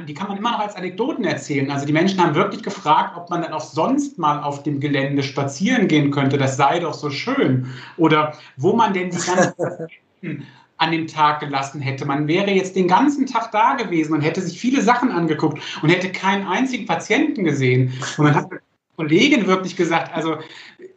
die 0.07 0.15
kann 0.15 0.29
man 0.29 0.37
immer 0.37 0.53
noch 0.53 0.61
als 0.61 0.77
Anekdoten 0.77 1.25
erzählen. 1.25 1.71
Also 1.71 1.87
die 1.87 1.93
Menschen 1.93 2.23
haben 2.23 2.35
wirklich 2.35 2.63
gefragt, 2.63 3.17
ob 3.17 3.31
man 3.31 3.43
dann 3.43 3.53
auch 3.53 3.61
sonst 3.61 4.19
mal 4.19 4.43
auf 4.43 4.63
dem 4.63 4.81
Gelände 4.81 5.23
spazieren 5.23 5.89
gehen 5.89 6.11
könnte. 6.11 6.39
Das 6.39 6.57
sei 6.57 6.79
doch 6.79 6.95
so 6.95 7.11
schön. 7.11 7.67
Oder 7.97 8.35
wo 8.57 8.75
man 8.75 8.93
denn 8.93 9.11
die 9.11 9.19
ganzen 9.19 9.55
an 10.79 10.93
dem 10.93 11.07
Tag 11.09 11.41
gelassen 11.41 11.81
hätte. 11.81 12.07
Man 12.07 12.29
wäre 12.29 12.51
jetzt 12.51 12.77
den 12.77 12.89
ganzen 12.89 13.27
Tag 13.27 13.51
da 13.51 13.75
gewesen 13.75 14.15
und 14.15 14.21
hätte 14.21 14.41
sich 14.41 14.61
viele 14.61 14.81
Sachen 14.81 15.11
angeguckt 15.11 15.61
und 15.83 15.89
hätte 15.89 16.11
keinen 16.11 16.47
einzigen 16.47 16.87
Patienten 16.87 17.45
gesehen. 17.45 17.93
Und 18.17 18.27
dann 18.27 18.35
hat 18.37 18.51
eine 18.51 18.61
Kollegin 18.97 19.47
wirklich 19.47 19.77
gesagt, 19.77 20.15
also 20.15 20.37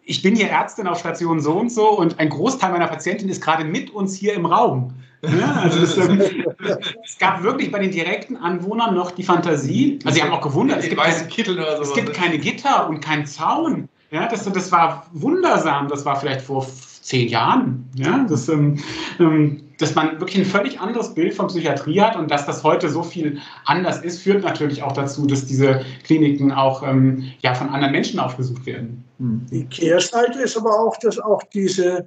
ich 0.03 0.21
bin 0.21 0.35
hier 0.35 0.49
Ärztin 0.49 0.87
auf 0.87 0.99
Station 0.99 1.41
so 1.41 1.53
und 1.53 1.71
so 1.71 1.89
und 1.97 2.19
ein 2.19 2.29
Großteil 2.29 2.71
meiner 2.71 2.87
Patienten 2.87 3.27
ist 3.27 3.41
gerade 3.41 3.63
mit 3.63 3.89
uns 3.89 4.15
hier 4.15 4.33
im 4.33 4.45
Raum. 4.45 4.93
Ja, 5.23 5.53
also 5.61 5.79
es, 5.79 5.97
es, 5.97 7.17
gab 7.19 7.43
wirklich 7.43 7.71
bei 7.71 7.79
den 7.79 7.91
direkten 7.91 8.37
Anwohnern 8.37 8.95
noch 8.95 9.11
die 9.11 9.23
Fantasie. 9.23 9.99
Also 10.03 10.15
sie 10.15 10.23
haben 10.23 10.31
auch 10.31 10.41
gewundert, 10.41 10.79
es 10.79 10.89
gibt, 10.89 10.99
keine, 10.99 11.65
es 11.81 11.93
gibt 11.93 12.13
keine 12.13 12.39
Gitter 12.39 12.89
und 12.89 13.01
keinen 13.01 13.25
Zaun. 13.25 13.87
Ja, 14.09 14.27
das, 14.27 14.51
das 14.51 14.71
war 14.71 15.05
wundersam. 15.13 15.87
Das 15.87 16.05
war 16.05 16.19
vielleicht 16.19 16.41
vor 16.41 16.65
zehn 17.01 17.27
Jahren. 17.29 17.89
Ja, 17.95 18.25
das, 18.27 18.49
ähm, 18.49 18.77
ähm, 19.19 19.63
dass 19.77 19.95
man 19.95 20.19
wirklich 20.19 20.37
ein 20.37 20.45
völlig 20.45 20.79
anderes 20.79 21.13
Bild 21.13 21.33
von 21.33 21.47
Psychiatrie 21.47 21.99
hat 22.01 22.15
und 22.15 22.29
dass 22.29 22.45
das 22.45 22.63
heute 22.63 22.89
so 22.89 23.03
viel 23.03 23.39
anders 23.65 24.01
ist, 24.01 24.21
führt 24.21 24.43
natürlich 24.43 24.83
auch 24.83 24.91
dazu, 24.91 25.25
dass 25.25 25.45
diese 25.45 25.83
Kliniken 26.03 26.51
auch 26.51 26.83
ähm, 26.83 27.31
ja, 27.41 27.53
von 27.53 27.69
anderen 27.69 27.91
Menschen 27.91 28.19
aufgesucht 28.19 28.65
werden. 28.65 29.03
Die 29.17 29.65
Kehrseite 29.65 30.39
ist 30.41 30.57
aber 30.57 30.79
auch, 30.79 30.97
dass 30.97 31.19
auch 31.19 31.43
diese 31.53 32.05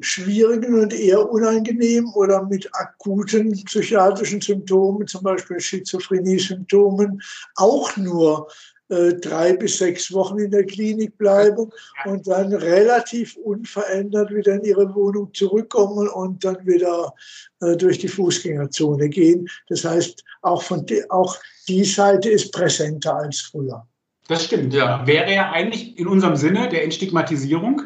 schwierigen 0.00 0.80
und 0.80 0.92
eher 0.92 1.30
unangenehmen 1.30 2.12
oder 2.14 2.44
mit 2.44 2.68
akuten 2.74 3.52
psychiatrischen 3.64 4.40
Symptomen, 4.40 5.06
zum 5.06 5.22
Beispiel 5.22 5.60
Schizophrenie-Symptomen, 5.60 7.22
auch 7.56 7.96
nur 7.96 8.48
äh, 8.90 9.14
drei 9.14 9.52
bis 9.52 9.78
sechs 9.78 10.12
Wochen 10.12 10.38
in 10.38 10.50
der 10.50 10.64
Klinik 10.64 11.16
bleiben 11.16 11.70
und 12.06 12.26
dann 12.26 12.52
relativ 12.52 13.36
unverändert 13.36 14.34
wieder 14.34 14.54
in 14.54 14.64
ihre 14.64 14.92
Wohnung 14.94 15.32
zurückkommen 15.32 16.08
und 16.08 16.44
dann 16.44 16.66
wieder 16.66 17.14
äh, 17.60 17.76
durch 17.76 17.98
die 17.98 18.08
Fußgängerzone 18.08 19.08
gehen. 19.08 19.48
Das 19.68 19.84
heißt, 19.84 20.24
auch, 20.42 20.64
von 20.64 20.84
auch 21.10 21.38
die 21.68 21.84
Seite 21.84 22.30
ist 22.30 22.52
präsenter 22.52 23.14
als 23.14 23.40
früher. 23.40 23.86
Das 24.26 24.44
stimmt, 24.44 24.74
ja. 24.74 25.06
Wäre 25.06 25.32
ja 25.32 25.52
eigentlich 25.52 25.96
in 25.96 26.08
unserem 26.08 26.34
Sinne 26.34 26.68
der 26.68 26.82
Entstigmatisierung. 26.82 27.82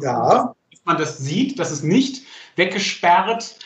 Ja 0.00 0.55
man 0.86 0.96
das 0.96 1.18
sieht, 1.18 1.58
dass 1.58 1.70
es 1.70 1.82
nicht 1.82 2.22
weggesperrt 2.56 3.56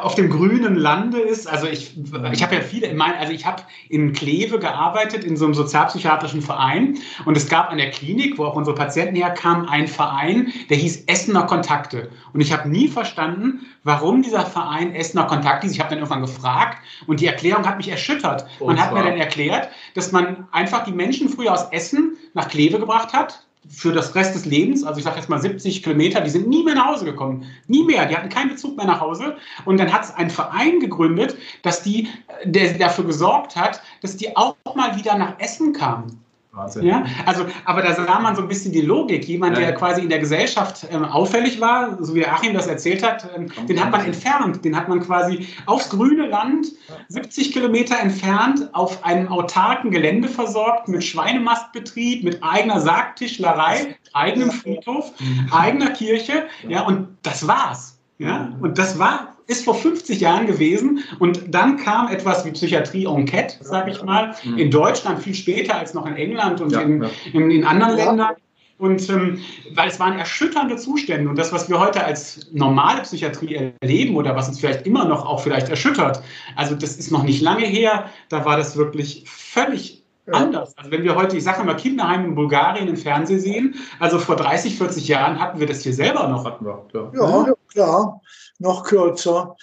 auf 0.00 0.14
dem 0.14 0.30
grünen 0.30 0.76
Lande 0.76 1.20
ist. 1.20 1.46
Also 1.46 1.66
ich, 1.66 1.94
ich 2.32 2.42
habe 2.42 2.54
ja 2.54 2.60
viele, 2.62 2.86
in 2.86 2.96
mein, 2.96 3.14
also 3.14 3.32
ich 3.32 3.44
habe 3.44 3.62
in 3.90 4.14
Kleve 4.14 4.58
gearbeitet, 4.58 5.22
in 5.22 5.36
so 5.36 5.44
einem 5.44 5.52
sozialpsychiatrischen 5.52 6.40
Verein 6.40 6.96
und 7.26 7.36
es 7.36 7.48
gab 7.48 7.70
an 7.70 7.76
der 7.76 7.90
Klinik, 7.90 8.38
wo 8.38 8.46
auch 8.46 8.56
unsere 8.56 8.74
Patienten 8.74 9.16
herkamen, 9.16 9.68
einen 9.68 9.86
Verein, 9.86 10.50
der 10.70 10.78
hieß 10.78 11.04
Essener 11.06 11.42
Kontakte. 11.42 12.10
Und 12.32 12.40
ich 12.40 12.52
habe 12.52 12.70
nie 12.70 12.88
verstanden, 12.88 13.66
warum 13.84 14.22
dieser 14.22 14.46
Verein 14.46 14.94
Essener 14.94 15.24
Kontakte 15.24 15.66
ist. 15.66 15.74
Ich 15.74 15.80
habe 15.80 15.90
dann 15.90 15.98
irgendwann 15.98 16.22
gefragt 16.22 16.78
und 17.06 17.20
die 17.20 17.26
Erklärung 17.26 17.66
hat 17.66 17.76
mich 17.76 17.88
erschüttert. 17.88 18.46
Man 18.60 18.80
hat 18.80 18.94
mir 18.94 19.02
dann 19.02 19.18
erklärt, 19.18 19.68
dass 19.94 20.10
man 20.10 20.48
einfach 20.52 20.84
die 20.84 20.92
Menschen 20.92 21.28
früher 21.28 21.52
aus 21.52 21.70
Essen 21.72 22.16
nach 22.32 22.48
Kleve 22.48 22.78
gebracht 22.78 23.12
hat, 23.12 23.45
für 23.68 23.92
das 23.92 24.14
Rest 24.14 24.34
des 24.34 24.44
Lebens, 24.44 24.84
also 24.84 24.98
ich 24.98 25.04
sage 25.04 25.16
jetzt 25.16 25.28
mal 25.28 25.40
70 25.40 25.82
Kilometer, 25.82 26.20
die 26.20 26.30
sind 26.30 26.48
nie 26.48 26.62
mehr 26.62 26.74
nach 26.74 26.86
Hause 26.86 27.04
gekommen. 27.04 27.44
Nie 27.66 27.82
mehr. 27.82 28.06
Die 28.06 28.16
hatten 28.16 28.28
keinen 28.28 28.50
Bezug 28.50 28.76
mehr 28.76 28.86
nach 28.86 29.00
Hause. 29.00 29.36
Und 29.64 29.78
dann 29.78 29.92
hat 29.92 30.04
es 30.04 30.14
einen 30.14 30.30
Verein 30.30 30.80
gegründet, 30.80 31.36
dass 31.62 31.82
die, 31.82 32.08
der 32.44 32.74
dafür 32.74 33.04
gesorgt 33.04 33.56
hat, 33.56 33.82
dass 34.02 34.16
die 34.16 34.36
auch 34.36 34.56
mal 34.74 34.96
wieder 34.96 35.16
nach 35.16 35.38
Essen 35.38 35.72
kamen. 35.72 36.25
Wahnsinn. 36.56 36.84
Ja, 36.84 37.04
also, 37.26 37.46
aber 37.64 37.82
da 37.82 37.94
sah 37.94 38.18
man 38.18 38.34
so 38.34 38.42
ein 38.42 38.48
bisschen 38.48 38.72
die 38.72 38.80
Logik. 38.80 39.26
Jemand, 39.28 39.56
ja. 39.56 39.64
der 39.64 39.74
quasi 39.74 40.00
in 40.00 40.08
der 40.08 40.18
Gesellschaft 40.18 40.86
ähm, 40.90 41.04
auffällig 41.04 41.60
war, 41.60 42.02
so 42.02 42.14
wie 42.14 42.26
Achim 42.26 42.54
das 42.54 42.66
erzählt 42.66 43.02
hat, 43.02 43.28
ähm, 43.36 43.50
den 43.68 43.78
hat 43.78 43.90
man 43.90 44.04
entfernt. 44.04 44.64
Den 44.64 44.76
hat 44.76 44.88
man 44.88 45.00
quasi 45.00 45.46
aufs 45.66 45.90
grüne 45.90 46.26
Land, 46.26 46.68
70 47.08 47.52
Kilometer 47.52 47.98
entfernt, 48.00 48.70
auf 48.72 49.04
einem 49.04 49.28
autarken 49.28 49.90
Gelände 49.90 50.28
versorgt, 50.28 50.88
mit 50.88 51.04
Schweinemastbetrieb, 51.04 52.24
mit 52.24 52.42
eigener 52.42 52.80
Sargtischlerei, 52.80 53.96
eigenem 54.14 54.50
Friedhof, 54.50 55.12
eigener 55.50 55.90
Kirche. 55.90 56.46
Ja, 56.66 56.82
und 56.82 57.08
das 57.22 57.46
war's. 57.46 57.98
Ja, 58.18 58.52
und 58.60 58.78
das 58.78 58.98
war 58.98 59.35
ist 59.46 59.64
vor 59.64 59.74
50 59.74 60.20
Jahren 60.20 60.46
gewesen 60.46 61.04
und 61.18 61.54
dann 61.54 61.76
kam 61.76 62.08
etwas 62.08 62.44
wie 62.44 62.50
Psychiatrie 62.50 63.06
Enquete, 63.06 63.56
sage 63.60 63.92
ich 63.92 64.02
mal, 64.02 64.34
mhm. 64.44 64.58
in 64.58 64.70
Deutschland 64.70 65.22
viel 65.22 65.34
später 65.34 65.76
als 65.76 65.94
noch 65.94 66.06
in 66.06 66.16
England 66.16 66.60
und 66.60 66.72
ja, 66.72 66.80
in, 66.80 67.02
ja. 67.02 67.10
In, 67.32 67.50
in, 67.50 67.64
anderen 67.64 67.96
ja. 67.96 68.04
Ländern. 68.06 68.34
Und 68.78 69.08
ähm, 69.08 69.40
weil 69.74 69.88
es 69.88 69.98
waren 69.98 70.18
erschütternde 70.18 70.76
Zustände 70.76 71.30
und 71.30 71.38
das, 71.38 71.50
was 71.50 71.70
wir 71.70 71.80
heute 71.80 72.04
als 72.04 72.50
normale 72.52 73.02
Psychiatrie 73.02 73.72
erleben 73.80 74.16
oder 74.16 74.36
was 74.36 74.48
uns 74.48 74.60
vielleicht 74.60 74.86
immer 74.86 75.06
noch 75.06 75.24
auch 75.24 75.40
vielleicht 75.40 75.70
erschüttert, 75.70 76.20
also 76.56 76.74
das 76.74 76.96
ist 76.96 77.10
noch 77.10 77.22
nicht 77.22 77.40
lange 77.40 77.64
her, 77.64 78.10
da 78.28 78.44
war 78.44 78.58
das 78.58 78.76
wirklich 78.76 79.24
völlig 79.26 80.02
ja. 80.26 80.34
anders. 80.34 80.76
Also 80.76 80.90
wenn 80.90 81.04
wir 81.04 81.14
heute, 81.14 81.38
ich 81.38 81.44
sage 81.44 81.62
immer, 81.62 81.74
Kinderheim 81.74 82.26
in 82.26 82.34
Bulgarien 82.34 82.86
im 82.86 82.98
Fernsehen 82.98 83.40
sehen, 83.40 83.74
also 83.98 84.18
vor 84.18 84.36
30, 84.36 84.76
40 84.76 85.08
Jahren 85.08 85.40
hatten 85.40 85.58
wir 85.58 85.66
das 85.66 85.80
hier 85.80 85.94
selber 85.94 86.28
noch. 86.28 86.44
Hatten 86.44 86.66
wir, 86.66 86.84
klar. 86.90 87.10
Ja, 87.14 87.54
klar 87.72 88.20
noch 88.58 88.84
kürzer. 88.84 89.56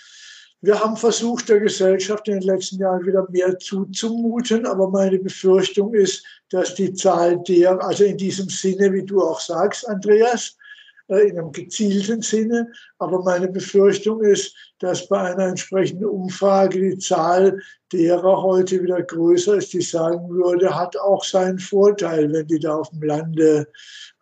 Wir 0.61 0.79
haben 0.79 0.95
versucht, 0.95 1.49
der 1.49 1.59
Gesellschaft 1.59 2.27
in 2.29 2.39
den 2.39 2.43
letzten 2.43 2.77
Jahren 2.77 3.05
wieder 3.05 3.27
mehr 3.29 3.59
zuzumuten, 3.59 4.65
aber 4.65 4.89
meine 4.89 5.19
Befürchtung 5.19 5.93
ist, 5.93 6.25
dass 6.49 6.73
die 6.75 6.93
Zahl 6.93 7.43
der, 7.43 7.83
also 7.83 8.05
in 8.05 8.17
diesem 8.17 8.47
Sinne, 8.47 8.93
wie 8.93 9.03
du 9.03 9.21
auch 9.21 9.41
sagst, 9.41 9.87
Andreas, 9.89 10.55
äh, 11.09 11.27
in 11.27 11.37
einem 11.37 11.51
gezielten 11.51 12.21
Sinne, 12.21 12.71
aber 12.97 13.21
meine 13.23 13.49
Befürchtung 13.49 14.23
ist, 14.23 14.55
dass 14.79 15.07
bei 15.09 15.19
einer 15.19 15.47
entsprechenden 15.47 16.05
Umfrage 16.05 16.79
die 16.79 16.97
Zahl 16.97 17.59
derer 17.91 18.41
heute 18.41 18.81
wieder 18.81 19.01
größer 19.01 19.57
ist, 19.57 19.73
die 19.73 19.81
sagen 19.81 20.29
würde, 20.29 20.73
hat 20.73 20.97
auch 20.97 21.23
seinen 21.23 21.59
Vorteil, 21.59 22.31
wenn 22.31 22.47
die 22.47 22.59
da 22.59 22.75
auf 22.75 22.89
dem 22.89 23.03
Lande 23.03 23.67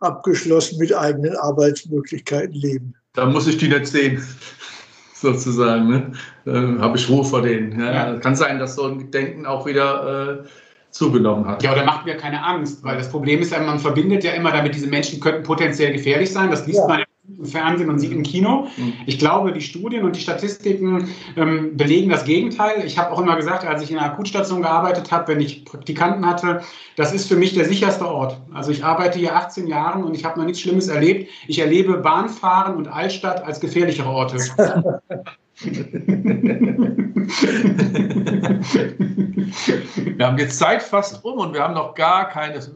abgeschlossen 0.00 0.78
mit 0.78 0.92
eigenen 0.92 1.36
Arbeitsmöglichkeiten 1.36 2.54
leben. 2.54 2.96
Da 3.14 3.26
muss 3.26 3.46
ich 3.46 3.58
die 3.58 3.68
nicht 3.68 3.86
sehen 3.86 4.22
sozusagen. 5.14 5.88
Ne? 5.88 6.12
Äh, 6.46 6.80
Habe 6.80 6.96
ich 6.96 7.08
Ruhe 7.08 7.24
vor 7.24 7.42
denen. 7.42 7.78
Ja? 7.78 7.92
Ja. 7.92 8.18
Kann 8.18 8.34
sein, 8.34 8.58
dass 8.58 8.76
so 8.76 8.86
ein 8.86 9.10
Denken 9.10 9.46
auch 9.46 9.66
wieder 9.66 10.40
äh, 10.40 10.48
zugenommen 10.90 11.46
hat. 11.46 11.62
Ja, 11.62 11.72
oder 11.72 11.84
macht 11.84 12.06
mir 12.06 12.16
keine 12.16 12.42
Angst, 12.42 12.82
weil 12.84 12.96
das 12.96 13.10
Problem 13.10 13.40
ist 13.40 13.52
ja, 13.52 13.60
man 13.60 13.78
verbindet 13.78 14.24
ja 14.24 14.32
immer 14.32 14.52
damit, 14.52 14.74
diese 14.74 14.86
Menschen 14.86 15.20
könnten 15.20 15.42
potenziell 15.42 15.92
gefährlich 15.92 16.32
sein. 16.32 16.50
Das 16.50 16.66
liest 16.66 16.80
ja. 16.80 16.86
man 16.86 17.04
Fernsehen 17.42 17.90
und 17.90 17.98
sieht 17.98 18.12
im 18.12 18.22
Kino. 18.22 18.68
Mhm. 18.76 18.94
Ich 19.06 19.18
glaube, 19.18 19.52
die 19.52 19.60
Studien 19.60 20.04
und 20.04 20.16
die 20.16 20.20
Statistiken 20.20 21.08
ähm, 21.36 21.76
belegen 21.76 22.10
das 22.10 22.24
Gegenteil. 22.24 22.84
Ich 22.84 22.98
habe 22.98 23.12
auch 23.12 23.20
immer 23.20 23.36
gesagt, 23.36 23.66
als 23.66 23.82
ich 23.82 23.90
in 23.90 23.98
einer 23.98 24.12
Akutstation 24.12 24.62
gearbeitet 24.62 25.10
habe, 25.10 25.28
wenn 25.28 25.40
ich 25.40 25.64
Praktikanten 25.64 26.26
hatte, 26.26 26.62
das 26.96 27.12
ist 27.12 27.28
für 27.28 27.36
mich 27.36 27.54
der 27.54 27.64
sicherste 27.64 28.06
Ort. 28.06 28.40
Also 28.52 28.70
ich 28.70 28.84
arbeite 28.84 29.18
hier 29.18 29.36
18 29.36 29.66
Jahre 29.66 30.04
und 30.04 30.14
ich 30.14 30.24
habe 30.24 30.38
noch 30.38 30.46
nichts 30.46 30.60
Schlimmes 30.60 30.88
erlebt. 30.88 31.30
Ich 31.48 31.58
erlebe 31.58 31.98
Bahnfahren 31.98 32.76
und 32.76 32.88
Altstadt 32.88 33.44
als 33.44 33.60
gefährlichere 33.60 34.08
Orte. 34.08 34.38
wir 40.16 40.26
haben 40.26 40.38
jetzt 40.38 40.58
Zeit 40.58 40.82
fast 40.82 41.24
um 41.24 41.38
und 41.38 41.54
wir 41.54 41.62
haben 41.62 41.74
noch 41.74 41.94
gar 41.94 42.28
keine, 42.28 42.54
also 42.54 42.72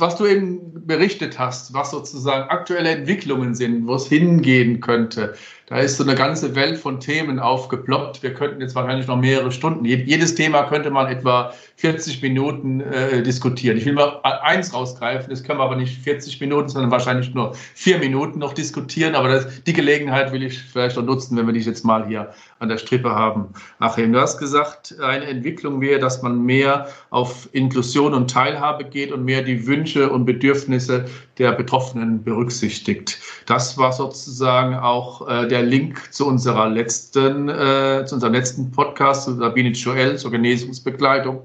was 0.00 0.16
du 0.16 0.24
eben 0.26 0.86
berichtet 0.86 1.38
hast, 1.38 1.74
was 1.74 1.90
sozusagen 1.90 2.48
aktuelle 2.48 2.88
Entwicklungen 2.90 3.54
sind, 3.54 3.86
wo 3.86 3.94
es 3.94 4.08
hingehen 4.08 4.80
könnte. 4.80 5.34
Da 5.70 5.78
ist 5.78 5.98
so 5.98 6.02
eine 6.02 6.16
ganze 6.16 6.56
Welt 6.56 6.78
von 6.78 6.98
Themen 6.98 7.38
aufgeploppt. 7.38 8.24
Wir 8.24 8.34
könnten 8.34 8.60
jetzt 8.60 8.74
wahrscheinlich 8.74 9.06
noch 9.06 9.16
mehrere 9.16 9.52
Stunden. 9.52 9.84
Jedes 9.84 10.34
Thema 10.34 10.64
könnte 10.64 10.90
man 10.90 11.06
etwa 11.06 11.54
40 11.76 12.20
Minuten 12.22 12.80
äh, 12.80 13.22
diskutieren. 13.22 13.76
Ich 13.76 13.84
will 13.84 13.92
mal 13.92 14.20
eins 14.42 14.74
rausgreifen, 14.74 15.30
das 15.30 15.44
können 15.44 15.60
wir 15.60 15.64
aber 15.64 15.76
nicht 15.76 15.96
40 16.02 16.40
Minuten, 16.40 16.70
sondern 16.70 16.90
wahrscheinlich 16.90 17.32
nur 17.34 17.54
vier 17.54 17.98
Minuten 17.98 18.40
noch 18.40 18.52
diskutieren. 18.52 19.14
Aber 19.14 19.28
das, 19.28 19.62
die 19.62 19.72
Gelegenheit 19.72 20.32
will 20.32 20.42
ich 20.42 20.58
vielleicht 20.58 20.96
noch 20.96 21.04
nutzen, 21.04 21.36
wenn 21.36 21.46
wir 21.46 21.52
dich 21.52 21.66
jetzt 21.66 21.84
mal 21.84 22.04
hier 22.04 22.34
an 22.60 22.68
der 22.68 22.76
Strippe 22.76 23.10
haben. 23.10 23.48
Achim, 23.78 24.12
du 24.12 24.20
hast 24.20 24.38
gesagt, 24.38 24.94
eine 25.00 25.24
Entwicklung 25.24 25.80
wäre, 25.80 25.98
dass 25.98 26.22
man 26.22 26.42
mehr 26.42 26.88
auf 27.08 27.48
Inklusion 27.52 28.12
und 28.12 28.30
Teilhabe 28.30 28.84
geht 28.84 29.12
und 29.12 29.24
mehr 29.24 29.42
die 29.42 29.66
Wünsche 29.66 30.10
und 30.10 30.26
Bedürfnisse 30.26 31.06
der 31.38 31.52
Betroffenen 31.52 32.22
berücksichtigt. 32.22 33.18
Das 33.46 33.78
war 33.78 33.92
sozusagen 33.92 34.74
auch 34.74 35.26
äh, 35.26 35.48
der 35.48 35.62
Link 35.62 36.12
zu 36.12 36.26
unserer 36.26 36.68
letzten, 36.68 37.48
äh, 37.48 38.04
zu 38.06 38.16
unserem 38.16 38.34
letzten 38.34 38.70
Podcast, 38.70 39.24
zu 39.24 39.36
Sabine 39.36 39.70
Joel, 39.70 40.18
zur 40.18 40.30
Genesungsbegleitung, 40.30 41.40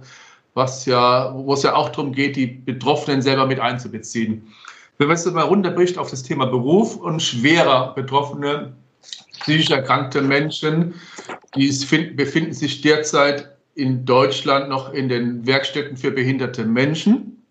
was 0.53 0.85
ja, 0.85 1.33
wo 1.33 1.53
es 1.53 1.63
ja 1.63 1.75
auch 1.75 1.89
darum 1.89 2.11
geht, 2.11 2.35
die 2.35 2.47
Betroffenen 2.47 3.21
selber 3.21 3.47
mit 3.47 3.61
einzubeziehen. 3.61 4.45
Wenn 4.97 5.07
man 5.07 5.15
es 5.15 5.25
mal 5.31 5.43
runterbricht 5.43 5.97
auf 5.97 6.09
das 6.09 6.23
Thema 6.23 6.45
Beruf 6.45 6.97
und 6.97 7.21
schwerer 7.21 7.93
Betroffene, 7.95 8.73
psychisch 9.45 9.69
erkrankte 9.69 10.23
Menschen, 10.23 10.95
die 11.55 11.71
finden, 11.71 12.15
befinden 12.15 12.53
sich 12.53 12.81
derzeit 12.81 13.55
in 13.75 14.03
Deutschland 14.03 14.69
noch 14.69 14.91
in 14.91 15.07
den 15.07 15.45
Werkstätten 15.45 15.97
für 15.97 16.09
behinderte 16.09 16.65
Menschen. 16.65 17.43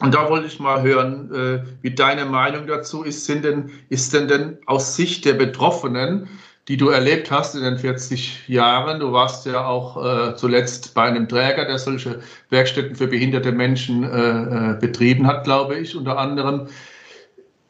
Und 0.00 0.14
da 0.14 0.30
wollte 0.30 0.46
ich 0.46 0.58
mal 0.58 0.82
hören, 0.82 1.30
äh, 1.34 1.62
wie 1.82 1.94
deine 1.94 2.24
Meinung 2.24 2.66
dazu 2.66 3.02
ist. 3.02 3.26
Sind 3.26 3.44
denn, 3.44 3.70
ist 3.90 4.14
denn 4.14 4.28
denn 4.28 4.58
aus 4.64 4.96
Sicht 4.96 5.26
der 5.26 5.34
Betroffenen, 5.34 6.28
die 6.68 6.78
du 6.78 6.88
erlebt 6.88 7.30
hast 7.30 7.54
in 7.54 7.62
den 7.62 7.78
40 7.78 8.48
Jahren, 8.48 9.00
du 9.00 9.12
warst 9.12 9.44
ja 9.44 9.66
auch 9.66 10.02
äh, 10.02 10.36
zuletzt 10.36 10.94
bei 10.94 11.02
einem 11.02 11.28
Träger, 11.28 11.66
der 11.66 11.78
solche 11.78 12.20
Werkstätten 12.48 12.94
für 12.96 13.08
behinderte 13.08 13.52
Menschen 13.52 14.04
äh 14.04 14.76
betrieben 14.80 15.26
hat, 15.26 15.44
glaube 15.44 15.76
ich, 15.76 15.94
unter 15.94 16.16
anderem. 16.16 16.68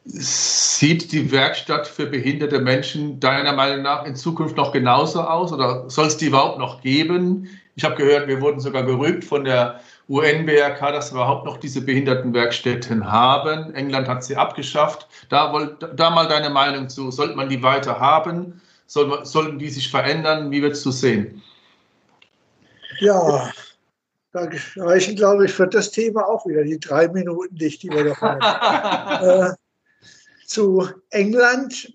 Sieht 0.04 1.12
die 1.12 1.30
Werkstatt 1.30 1.86
für 1.86 2.06
behinderte 2.06 2.60
Menschen 2.60 3.20
deiner 3.20 3.52
Meinung 3.52 3.82
nach 3.82 4.06
in 4.06 4.16
Zukunft 4.16 4.56
noch 4.56 4.72
genauso 4.72 5.20
aus 5.20 5.52
oder 5.52 5.88
soll 5.90 6.06
es 6.06 6.16
die 6.16 6.26
überhaupt 6.26 6.58
noch 6.58 6.80
geben? 6.80 7.48
Ich 7.76 7.84
habe 7.84 7.94
gehört, 7.94 8.26
wir 8.26 8.40
wurden 8.40 8.58
sogar 8.58 8.84
gerügt 8.84 9.24
von 9.24 9.44
der 9.44 9.80
UN-BRK, 10.08 10.92
dass 10.92 11.12
wir 11.12 11.16
überhaupt 11.16 11.44
noch 11.44 11.58
diese 11.58 11.80
Behindertenwerkstätten 11.82 13.10
haben. 13.10 13.74
England 13.74 14.08
hat 14.08 14.24
sie 14.24 14.36
abgeschafft. 14.36 15.06
Da, 15.28 15.52
da 15.94 16.10
mal 16.10 16.26
deine 16.26 16.50
Meinung 16.50 16.88
zu. 16.88 17.10
Sollte 17.10 17.36
man 17.36 17.48
die 17.48 17.62
weiter 17.62 18.00
haben? 18.00 18.60
Soll, 18.86 19.24
sollen 19.26 19.58
die 19.58 19.68
sich 19.68 19.90
verändern? 19.90 20.50
Wie 20.50 20.62
würdest 20.62 20.84
du 20.86 20.90
sehen? 20.90 21.42
Ja, 23.00 23.52
da 24.32 24.48
reichen, 24.76 25.16
glaube 25.16 25.44
ich, 25.44 25.52
für 25.52 25.68
das 25.68 25.90
Thema 25.90 26.26
auch 26.26 26.46
wieder 26.46 26.64
die 26.64 26.80
drei 26.80 27.08
Minuten 27.08 27.54
nicht, 27.54 27.82
die 27.82 27.90
wir 27.90 28.04
da 28.04 28.20
haben. 28.20 29.50
äh, 29.52 29.54
zu 30.48 30.88
England 31.10 31.92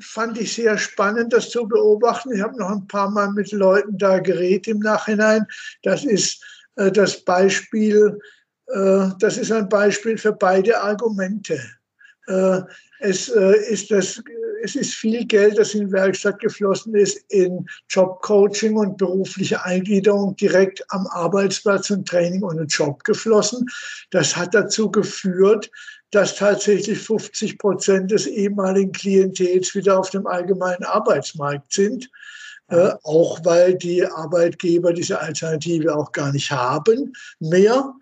fand 0.00 0.38
ich 0.38 0.54
sehr 0.54 0.78
spannend, 0.78 1.32
das 1.32 1.50
zu 1.50 1.66
beobachten. 1.66 2.32
Ich 2.32 2.40
habe 2.40 2.56
noch 2.56 2.70
ein 2.70 2.86
paar 2.86 3.10
Mal 3.10 3.32
mit 3.32 3.50
Leuten 3.50 3.98
da 3.98 4.20
geredet 4.20 4.68
im 4.68 4.78
Nachhinein. 4.78 5.46
Das 5.82 6.04
ist 6.04 6.44
äh, 6.76 6.92
das 6.92 7.24
Beispiel, 7.24 8.18
äh, 8.68 9.08
das 9.18 9.36
ist 9.36 9.50
ein 9.50 9.68
Beispiel 9.68 10.16
für 10.16 10.32
beide 10.32 10.80
Argumente. 10.80 11.60
Äh, 12.28 12.60
es 13.00 13.28
ist, 13.28 13.90
das, 13.90 14.22
es 14.64 14.74
ist 14.74 14.94
viel 14.94 15.26
Geld, 15.26 15.58
das 15.58 15.74
in 15.74 15.92
Werkstatt 15.92 16.40
geflossen 16.40 16.94
ist, 16.94 17.18
in 17.28 17.66
Jobcoaching 17.90 18.76
und 18.76 18.96
berufliche 18.96 19.62
Eingliederung 19.62 20.34
direkt 20.36 20.82
am 20.88 21.06
Arbeitsplatz 21.08 21.90
und 21.90 22.08
Training 22.08 22.42
und 22.42 22.58
einen 22.58 22.68
Job 22.68 23.04
geflossen. 23.04 23.66
Das 24.10 24.34
hat 24.34 24.54
dazu 24.54 24.90
geführt, 24.90 25.70
dass 26.12 26.36
tatsächlich 26.36 26.98
50 26.98 27.58
Prozent 27.58 28.10
des 28.10 28.26
ehemaligen 28.26 28.92
Klientels 28.92 29.74
wieder 29.74 29.98
auf 29.98 30.08
dem 30.10 30.26
allgemeinen 30.26 30.84
Arbeitsmarkt 30.84 31.72
sind 31.72 32.08
äh, 32.68 32.92
auch 33.02 33.44
weil 33.44 33.74
die 33.74 34.06
Arbeitgeber 34.06 34.94
diese 34.94 35.20
Alternative 35.20 35.94
auch 35.94 36.12
gar 36.12 36.32
nicht 36.32 36.50
haben 36.50 37.12
mehr 37.38 37.92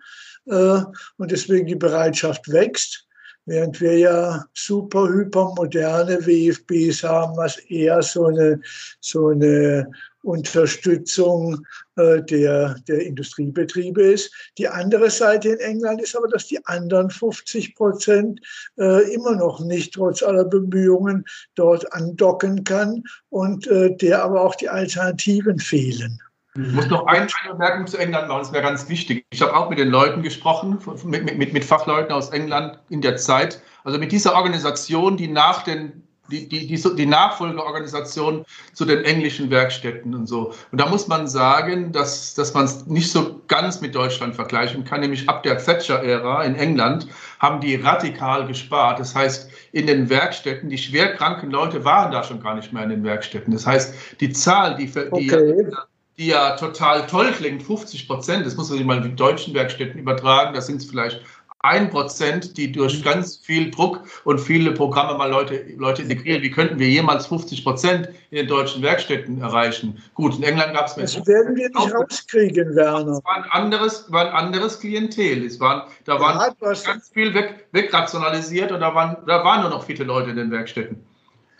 äh, 0.45 0.79
und 1.17 1.31
deswegen 1.31 1.67
die 1.67 1.75
Bereitschaft 1.75 2.49
wächst. 2.49 3.02
Während 3.45 3.81
wir 3.81 3.97
ja 3.97 4.45
super, 4.53 5.07
hyper 5.09 5.53
moderne 5.57 6.25
WFBs 6.25 7.03
haben, 7.03 7.35
was 7.35 7.57
eher 7.57 8.01
so 8.01 8.27
eine, 8.27 8.61
so 9.01 9.29
eine 9.29 9.91
Unterstützung 10.23 11.65
äh, 11.97 12.21
der, 12.23 12.75
der 12.87 13.05
Industriebetriebe 13.05 14.01
ist. 14.01 14.33
Die 14.57 14.67
andere 14.67 15.09
Seite 15.09 15.49
in 15.49 15.59
England 15.59 16.01
ist 16.01 16.15
aber, 16.15 16.29
dass 16.29 16.47
die 16.47 16.65
anderen 16.65 17.09
50 17.09 17.75
Prozent 17.75 18.39
äh, 18.77 19.13
immer 19.13 19.35
noch 19.35 19.59
nicht 19.59 19.93
trotz 19.93 20.23
aller 20.23 20.45
Bemühungen 20.45 21.25
dort 21.55 21.91
andocken 21.93 22.63
kann 22.63 23.03
und 23.29 23.67
äh, 23.67 23.95
der 23.97 24.23
aber 24.23 24.41
auch 24.41 24.55
die 24.55 24.69
Alternativen 24.69 25.59
fehlen. 25.59 26.22
Ich 26.55 26.71
muss 26.71 26.87
noch 26.87 27.07
eine 27.07 27.27
Bemerkung 27.49 27.87
zu 27.87 27.97
England 27.97 28.27
machen, 28.27 28.39
das 28.39 28.53
wäre 28.53 28.63
ganz 28.63 28.87
wichtig. 28.87 29.25
Ich 29.31 29.41
habe 29.41 29.55
auch 29.55 29.69
mit 29.69 29.79
den 29.79 29.89
Leuten 29.89 30.21
gesprochen, 30.21 30.77
mit, 31.03 31.35
mit, 31.37 31.51
mit 31.51 31.65
Fachleuten 31.65 32.11
aus 32.11 32.29
England 32.29 32.77
in 32.89 33.01
der 33.01 33.17
Zeit. 33.17 33.61
Also 33.83 33.97
mit 33.97 34.11
dieser 34.11 34.35
Organisation, 34.35 35.17
die 35.17 35.27
nach 35.27 35.63
den 35.63 36.03
die, 36.31 36.47
die, 36.47 36.67
die, 36.67 36.95
die 36.95 37.05
Nachfolgeorganisation 37.05 38.45
zu 38.71 38.85
den 38.85 39.03
englischen 39.03 39.49
Werkstätten 39.49 40.15
und 40.15 40.27
so. 40.27 40.53
Und 40.71 40.79
da 40.79 40.87
muss 40.87 41.07
man 41.07 41.27
sagen, 41.27 41.91
dass, 41.91 42.33
dass 42.33 42.53
man 42.53 42.65
es 42.65 42.85
nicht 42.87 43.11
so 43.11 43.41
ganz 43.47 43.81
mit 43.81 43.93
Deutschland 43.93 44.33
vergleichen 44.33 44.85
kann, 44.85 45.01
nämlich 45.01 45.27
ab 45.27 45.43
der 45.43 45.57
Thatcher-Ära 45.57 46.43
in 46.43 46.55
England 46.55 47.07
haben 47.39 47.59
die 47.59 47.75
radikal 47.75 48.47
gespart. 48.47 48.99
Das 48.99 49.13
heißt, 49.13 49.49
in 49.73 49.85
den 49.85 50.09
Werkstätten, 50.09 50.69
die 50.69 50.77
schwerkranken 50.77 51.51
Leute 51.51 51.83
waren 51.83 52.11
da 52.11 52.23
schon 52.23 52.41
gar 52.41 52.55
nicht 52.55 52.71
mehr 52.71 52.83
in 52.83 52.89
den 52.89 53.03
Werkstätten. 53.03 53.51
Das 53.51 53.67
heißt, 53.67 53.93
die 54.21 54.31
Zahl, 54.31 54.75
die, 54.75 54.85
die, 54.85 55.09
okay. 55.11 55.71
Die 56.17 56.27
ja 56.27 56.55
total 56.55 57.07
toll 57.07 57.31
klingt, 57.31 57.63
50 57.63 58.07
Prozent, 58.07 58.45
das 58.45 58.55
muss 58.55 58.69
man 58.69 58.77
sich 58.77 58.85
mal 58.85 58.97
in 58.97 59.03
die 59.03 59.15
deutschen 59.15 59.53
Werkstätten 59.53 59.99
übertragen, 59.99 60.53
da 60.53 60.61
sind 60.61 60.77
es 60.77 60.85
vielleicht 60.85 61.21
ein 61.63 61.89
Prozent, 61.89 62.57
die 62.57 62.71
durch 62.71 62.99
mhm. 62.99 63.03
ganz 63.03 63.37
viel 63.37 63.71
Druck 63.71 64.01
und 64.25 64.39
viele 64.39 64.73
Programme 64.73 65.17
mal 65.17 65.29
Leute, 65.29 65.65
Leute 65.77 66.01
integrieren. 66.01 66.41
Wie 66.41 66.51
könnten 66.51 66.77
wir 66.77 66.89
jemals 66.89 67.25
50 67.27 67.63
Prozent 67.63 68.09
in 68.31 68.37
den 68.37 68.47
deutschen 68.47 68.81
Werkstätten 68.83 69.41
erreichen? 69.41 70.03
Gut, 70.13 70.35
in 70.35 70.43
England 70.43 70.73
gab 70.73 70.87
es 70.87 70.97
mehr. 70.97 71.05
Das 71.05 71.25
werden 71.25 71.55
wir 71.55 71.69
nicht 71.69 71.95
rauskriegen, 71.95 72.75
Werner. 72.75 73.13
Es 73.13 73.23
war 73.23 73.37
ein 73.37 73.49
anderes, 73.49 74.11
war 74.11 74.25
ein 74.27 74.33
anderes 74.33 74.77
Klientel. 74.77 75.45
Es 75.45 75.57
waren, 75.61 75.83
da 76.03 76.19
waren 76.19 76.53
ja, 76.61 76.73
ganz 76.83 77.09
viel 77.09 77.33
weg, 77.33 77.65
wegrationalisiert 77.71 78.73
und 78.73 78.81
da 78.81 78.93
waren, 78.93 79.15
da 79.25 79.41
waren 79.45 79.61
nur 79.61 79.69
noch 79.69 79.85
viele 79.85 80.03
Leute 80.03 80.31
in 80.31 80.35
den 80.35 80.51
Werkstätten. 80.51 81.01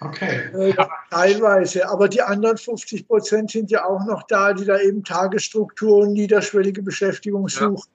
Okay. 0.06 0.50
Äh, 0.54 0.76
teilweise, 1.10 1.88
aber 1.90 2.10
die 2.10 2.22
anderen 2.22 2.58
50 2.58 3.08
Prozent 3.08 3.52
sind 3.52 3.72
ja 3.72 3.86
auch 3.86 4.06
noch 4.06 4.24
da, 4.24 4.54
die 4.54 4.66
da 4.66 4.80
eben 4.80 5.04
Tagesstrukturen, 5.04 6.14
niederschwellige 6.14 6.82
Beschäftigung 6.82 7.48
suchen. 7.48 7.92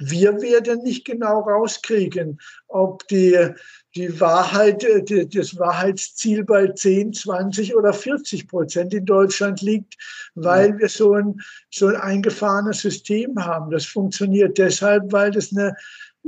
Ja. 0.00 0.10
Wir 0.10 0.40
werden 0.40 0.82
nicht 0.82 1.04
genau 1.04 1.40
rauskriegen, 1.40 2.40
ob 2.68 3.06
die, 3.08 3.50
die 3.94 4.20
Wahrheit, 4.20 4.82
äh, 4.84 5.02
die, 5.02 5.28
das 5.28 5.58
Wahrheitsziel 5.58 6.44
bei 6.44 6.68
10, 6.68 7.12
20 7.12 7.76
oder 7.76 7.92
40 7.92 8.48
Prozent 8.48 8.94
in 8.94 9.06
Deutschland 9.06 9.60
liegt, 9.60 9.96
weil 10.34 10.70
ja. 10.70 10.78
wir 10.78 10.88
so 10.88 11.14
ein, 11.14 11.40
so 11.70 11.88
ein 11.88 11.96
eingefahrenes 11.96 12.80
System 12.80 13.44
haben. 13.44 13.70
Das 13.70 13.84
funktioniert 13.84 14.58
deshalb, 14.58 15.12
weil 15.12 15.30
das 15.30 15.52
eine 15.52 15.76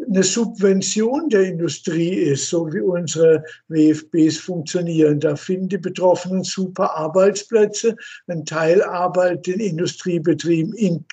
eine 0.06 0.22
Subvention 0.22 1.28
der 1.28 1.42
Industrie 1.42 2.14
ist, 2.14 2.48
so 2.48 2.72
wie 2.72 2.80
unsere 2.80 3.44
WFBs 3.68 4.38
funktionieren. 4.38 5.20
Da 5.20 5.36
finden 5.36 5.68
die 5.68 5.78
Betroffenen 5.78 6.44
super 6.44 6.94
Arbeitsplätze. 6.96 7.96
Ein 8.26 8.44
Teil 8.44 8.82
arbeitet 8.82 9.48
in 9.48 9.60
Industriebetrieben 9.60 10.74
in, 10.74 11.04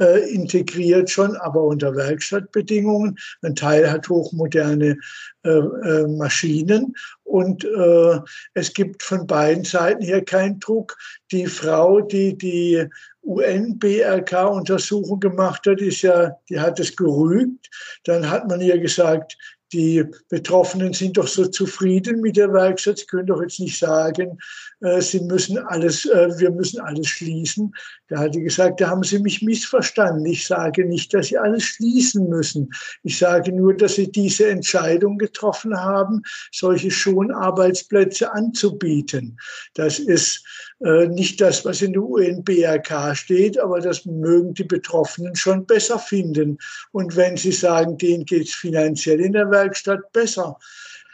äh, 0.00 0.30
integriert 0.32 1.10
schon, 1.10 1.36
aber 1.36 1.62
unter 1.62 1.94
Werkstattbedingungen. 1.94 3.18
Ein 3.42 3.54
Teil 3.54 3.90
hat 3.90 4.08
hochmoderne 4.08 4.96
äh, 5.44 5.50
äh, 5.50 6.06
Maschinen 6.08 6.94
und 7.24 7.64
äh, 7.64 8.20
es 8.54 8.72
gibt 8.72 9.02
von 9.02 9.26
beiden 9.26 9.64
Seiten 9.64 10.02
her 10.02 10.24
keinen 10.24 10.60
Druck. 10.60 10.96
Die 11.30 11.46
Frau, 11.46 12.00
die 12.00 12.36
die 12.36 12.86
UN-BRK-Untersuchung 13.22 15.20
gemacht 15.20 15.66
hat, 15.66 15.80
ist 15.80 16.02
ja, 16.02 16.32
die 16.48 16.58
hat 16.58 16.80
es 16.80 16.96
gerügt. 16.96 17.68
Dann 18.04 18.28
hat 18.28 18.48
man 18.48 18.60
ihr 18.60 18.78
gesagt, 18.78 19.36
die 19.72 20.04
Betroffenen 20.28 20.92
sind 20.92 21.16
doch 21.18 21.28
so 21.28 21.46
zufrieden 21.46 22.20
mit 22.20 22.36
der 22.36 22.52
Werkstatt, 22.52 22.98
sie 22.98 23.06
können 23.06 23.26
doch 23.26 23.42
jetzt 23.42 23.60
nicht 23.60 23.78
sagen, 23.78 24.38
äh, 24.80 25.00
sie 25.00 25.20
müssen 25.20 25.58
alles, 25.58 26.06
äh, 26.06 26.38
wir 26.38 26.50
müssen 26.50 26.80
alles 26.80 27.08
schließen. 27.08 27.74
Da 28.08 28.20
hat 28.20 28.34
sie 28.34 28.42
gesagt, 28.42 28.80
da 28.80 28.88
haben 28.88 29.02
Sie 29.02 29.18
mich 29.18 29.42
missverstanden. 29.42 30.24
Ich 30.26 30.46
sage 30.46 30.86
nicht, 30.86 31.12
dass 31.12 31.26
Sie 31.26 31.38
alles 31.38 31.64
schließen 31.64 32.28
müssen. 32.28 32.70
Ich 33.02 33.18
sage 33.18 33.52
nur, 33.52 33.74
dass 33.74 33.96
Sie 33.96 34.10
diese 34.10 34.48
Entscheidung 34.48 35.18
getroffen 35.18 35.76
haben, 35.76 36.22
solche 36.50 36.90
Schonarbeitsplätze 36.90 38.32
anzubieten. 38.32 39.38
Das 39.74 39.98
ist 39.98 40.42
nicht 40.80 41.40
das, 41.40 41.64
was 41.64 41.82
in 41.82 41.92
der 41.92 42.02
UN-BRK 42.02 43.14
steht, 43.16 43.58
aber 43.58 43.80
das 43.80 44.04
mögen 44.04 44.54
die 44.54 44.64
Betroffenen 44.64 45.34
schon 45.34 45.66
besser 45.66 45.98
finden. 45.98 46.56
Und 46.92 47.16
wenn 47.16 47.36
Sie 47.36 47.50
sagen, 47.50 47.98
denen 47.98 48.24
geht 48.24 48.46
es 48.46 48.54
finanziell 48.54 49.20
in 49.20 49.32
der 49.32 49.50
Werkstatt 49.50 50.12
besser, 50.12 50.56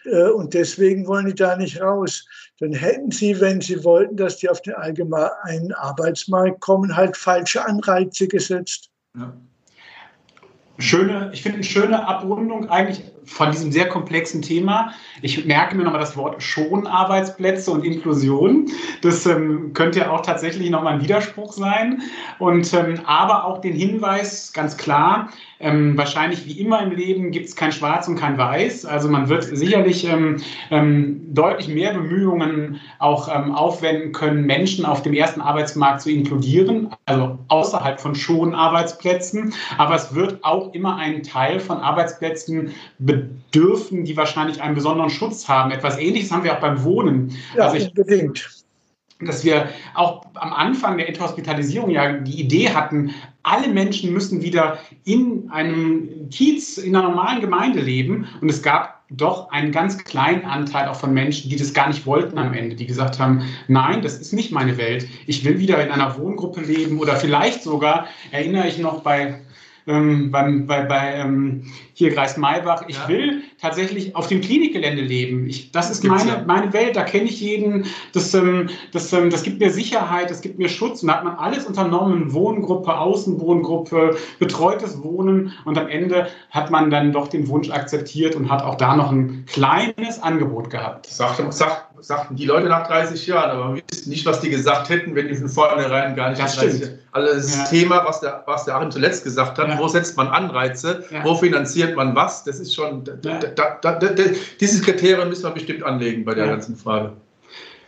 äh, 0.05 0.29
und 0.29 0.55
deswegen 0.55 1.07
wollen 1.07 1.27
die 1.27 1.35
da 1.35 1.57
nicht 1.57 1.81
raus. 1.81 2.27
Dann 2.61 2.73
hätten 2.73 3.11
sie, 3.11 3.41
wenn 3.41 3.61
sie 3.61 3.83
wollten, 3.85 4.17
dass 4.17 4.39
die 4.39 4.49
auf 4.49 4.63
den 4.63 4.75
allgemeinen 4.75 5.73
Arbeitsmarkt 5.73 6.61
kommen, 6.61 6.95
halt 6.95 7.17
falsche 7.17 7.65
Anreize 7.65 8.29
gesetzt. 8.29 8.91
Ja. 9.17 9.35
Schöne, 10.79 11.31
ich 11.33 11.43
finde 11.43 11.57
eine 11.57 11.65
schöne 11.65 12.07
Abrundung 12.07 12.69
eigentlich 12.69 13.14
von 13.25 13.51
diesem 13.51 13.73
sehr 13.73 13.89
komplexen 13.89 14.43
Thema. 14.43 14.93
Ich 15.23 15.45
merke 15.45 15.77
mir 15.77 15.85
nochmal 15.85 16.01
das 16.01 16.17
Wort 16.17 16.43
Schonarbeitsplätze 16.43 17.71
und 17.71 17.85
Inklusion. 17.85 18.67
Das 19.03 19.27
ähm, 19.27 19.73
könnte 19.73 20.01
ja 20.01 20.11
auch 20.11 20.23
tatsächlich 20.23 20.71
nochmal 20.71 20.95
ein 20.95 21.03
Widerspruch 21.03 21.53
sein. 21.53 22.03
Und 22.39 22.73
ähm, 22.75 23.01
aber 23.07 23.45
auch 23.45 23.61
den 23.61 23.75
Hinweis, 23.75 24.53
ganz 24.53 24.77
klar, 24.77 25.31
ähm, 25.61 25.97
wahrscheinlich 25.97 26.47
wie 26.47 26.61
immer 26.61 26.83
im 26.83 26.91
Leben 26.91 27.31
gibt 27.31 27.47
es 27.47 27.57
kein 27.57 27.73
Schwarz 27.73 28.07
und 28.07 28.17
kein 28.17 28.37
Weiß. 28.37 28.85
Also 28.85 29.09
man 29.09 29.29
wird 29.29 29.45
sicherlich 29.45 30.05
ähm, 30.05 30.37
ähm, 30.71 31.23
deutlich 31.33 31.69
mehr 31.69 31.95
Bemühungen 31.95 32.81
auch 32.99 33.29
ähm, 33.35 33.53
aufwenden 33.53 34.13
können, 34.13 34.45
Menschen 34.45 34.85
auf 34.85 35.03
dem 35.03 35.15
ersten 35.15 35.41
Arbeitsmarkt 35.41 36.03
zu 36.03 36.11
inkludieren, 36.11 36.91
also 37.07 37.39
außerhalb 37.49 38.01
von 38.01 38.15
schon 38.15 38.55
Arbeitsplätzen. 38.55 39.55
Aber 39.79 39.95
es 39.95 40.15
wird 40.15 40.45
auch 40.45 40.75
immer 40.75 40.97
einen 40.97 41.23
Teil 41.23 41.61
von 41.61 41.79
Arbeitsplätzen 41.79 42.73
bedürfen, 43.17 44.05
die 44.05 44.17
wahrscheinlich 44.17 44.61
einen 44.63 44.75
besonderen 44.75 45.11
Schutz 45.11 45.49
haben. 45.49 45.71
Etwas 45.71 45.99
Ähnliches 45.99 46.31
haben 46.31 46.45
wir 46.45 46.55
auch 46.55 46.61
beim 46.61 46.83
Wohnen. 46.85 47.37
Ja, 47.57 47.65
also 47.65 47.77
ich, 47.77 47.89
unbedingt 47.89 48.65
dass 49.21 49.45
wir 49.45 49.69
auch 49.95 50.25
am 50.35 50.53
Anfang 50.53 50.99
der 50.99 51.09
Enthospitalisierung 51.09 51.91
ja 51.91 52.13
die 52.13 52.41
Idee 52.41 52.71
hatten, 52.71 53.15
alle 53.43 53.69
Menschen 53.69 54.13
müssen 54.13 54.43
wieder 54.43 54.79
in 55.05 55.51
einem 55.51 56.29
Kiez, 56.31 56.79
in 56.79 56.97
einer 56.97 57.09
normalen 57.09 57.41
Gemeinde 57.41 57.81
leben. 57.81 58.27
Und 58.41 58.51
es 58.51 58.63
gab 58.63 59.03
doch 59.11 59.51
einen 59.51 59.71
ganz 59.71 60.03
kleinen 60.03 60.45
Anteil 60.45 60.89
auch 60.89 60.97
von 60.97 61.13
Menschen, 61.13 61.51
die 61.51 61.57
das 61.57 61.75
gar 61.75 61.89
nicht 61.89 62.07
wollten 62.07 62.39
am 62.39 62.55
Ende, 62.55 62.75
die 62.75 62.87
gesagt 62.87 63.19
haben, 63.19 63.43
nein, 63.69 64.03
das 64.03 64.19
ist 64.19 64.33
nicht 64.33 64.51
meine 64.51 64.77
Welt. 64.79 65.07
Ich 65.27 65.45
will 65.45 65.59
wieder 65.59 65.83
in 65.85 65.91
einer 65.91 66.19
Wohngruppe 66.19 66.63
leben 66.63 66.99
oder 66.99 67.17
vielleicht 67.17 67.63
sogar, 67.63 68.07
erinnere 68.31 68.67
ich 68.67 68.79
noch 68.79 69.03
bei 69.03 69.41
ähm, 69.87 70.31
beim, 70.31 70.67
bei, 70.67 70.83
bei 70.83 71.15
ähm, 71.15 71.65
hier 71.93 72.13
Kreis 72.15 72.37
Maybach. 72.37 72.85
Ich 72.89 72.97
ja. 72.97 73.09
will 73.09 73.43
tatsächlich 73.61 74.17
auf 74.17 74.27
dem 74.27 74.41
Klinikgelände 74.41 75.03
leben. 75.03 75.47
Ich, 75.47 75.73
das 75.73 75.91
ist 75.91 76.05
meine, 76.05 76.31
ja. 76.31 76.45
meine 76.47 76.73
Welt, 76.73 76.97
da 76.97 77.03
kenne 77.03 77.25
ich 77.25 77.41
jeden. 77.41 77.87
Das, 78.13 78.33
ähm, 78.35 78.69
das, 78.93 79.13
ähm, 79.13 79.31
das 79.31 79.43
gibt 79.43 79.61
mir 79.61 79.71
Sicherheit, 79.71 80.31
das 80.31 80.41
gibt 80.41 80.59
mir 80.59 80.69
Schutz. 80.69 81.03
Und 81.03 81.09
da 81.09 81.17
hat 81.17 81.25
man 81.25 81.37
alles 81.37 81.67
unternommen, 81.67 82.33
Wohngruppe, 82.33 82.99
Außenwohngruppe, 82.99 84.17
betreutes 84.39 85.03
Wohnen. 85.03 85.53
Und 85.65 85.79
am 85.79 85.89
Ende 85.89 86.29
hat 86.51 86.71
man 86.71 86.91
dann 86.91 87.13
doch 87.13 87.29
den 87.29 87.49
Wunsch 87.49 87.71
akzeptiert 87.71 88.35
und 88.37 88.51
hat 88.51 88.63
auch 88.63 88.77
da 88.77 88.97
noch 88.97 89.13
ein 89.13 89.45
kleines 89.47 90.23
Angebot 90.23 90.71
gehabt. 90.71 91.07
Sagt, 91.07 91.53
sagt, 91.53 91.94
sagten 92.07 92.37
die 92.37 92.45
Leute 92.45 92.69
nach 92.69 92.87
30 92.87 93.27
Jahren, 93.27 93.51
aber 93.51 93.75
wir 93.75 93.83
wissen 93.91 94.11
nicht, 94.11 94.27
was 94.27 94.41
die 94.41 94.51
gesagt 94.51 94.89
hätten, 94.91 95.15
wenn 95.15 95.29
die 95.29 95.35
von 95.35 95.49
vornherein 95.49 96.15
gar 96.15 96.31
nicht 96.31 96.43
das 96.43 96.55
stimmt. 96.55 96.99
Also 97.13 97.35
das 97.35 97.57
ja. 97.57 97.65
Thema, 97.65 98.05
was 98.05 98.21
der, 98.21 98.43
was 98.47 98.65
der 98.65 98.77
Achim 98.77 98.91
zuletzt 98.91 99.25
gesagt 99.25 99.59
hat, 99.59 99.69
ja. 99.69 99.79
wo 99.79 99.89
setzt 99.89 100.17
man 100.17 100.29
Anreize, 100.29 101.05
ja. 101.11 101.25
wo 101.25 101.35
finanziert 101.35 101.97
man 101.97 102.15
was, 102.15 102.45
das 102.45 102.61
ist 102.61 102.75
schon, 102.75 103.05
da, 103.05 103.39
da, 103.39 103.79
da, 103.81 104.11
dieses 104.61 104.83
Kriterium 104.83 105.29
müssen 105.29 105.45
wir 105.45 105.51
bestimmt 105.51 105.83
anlegen 105.83 106.25
bei 106.25 106.35
der 106.35 106.47
ganzen 106.47 106.77
Frage. 106.77 107.13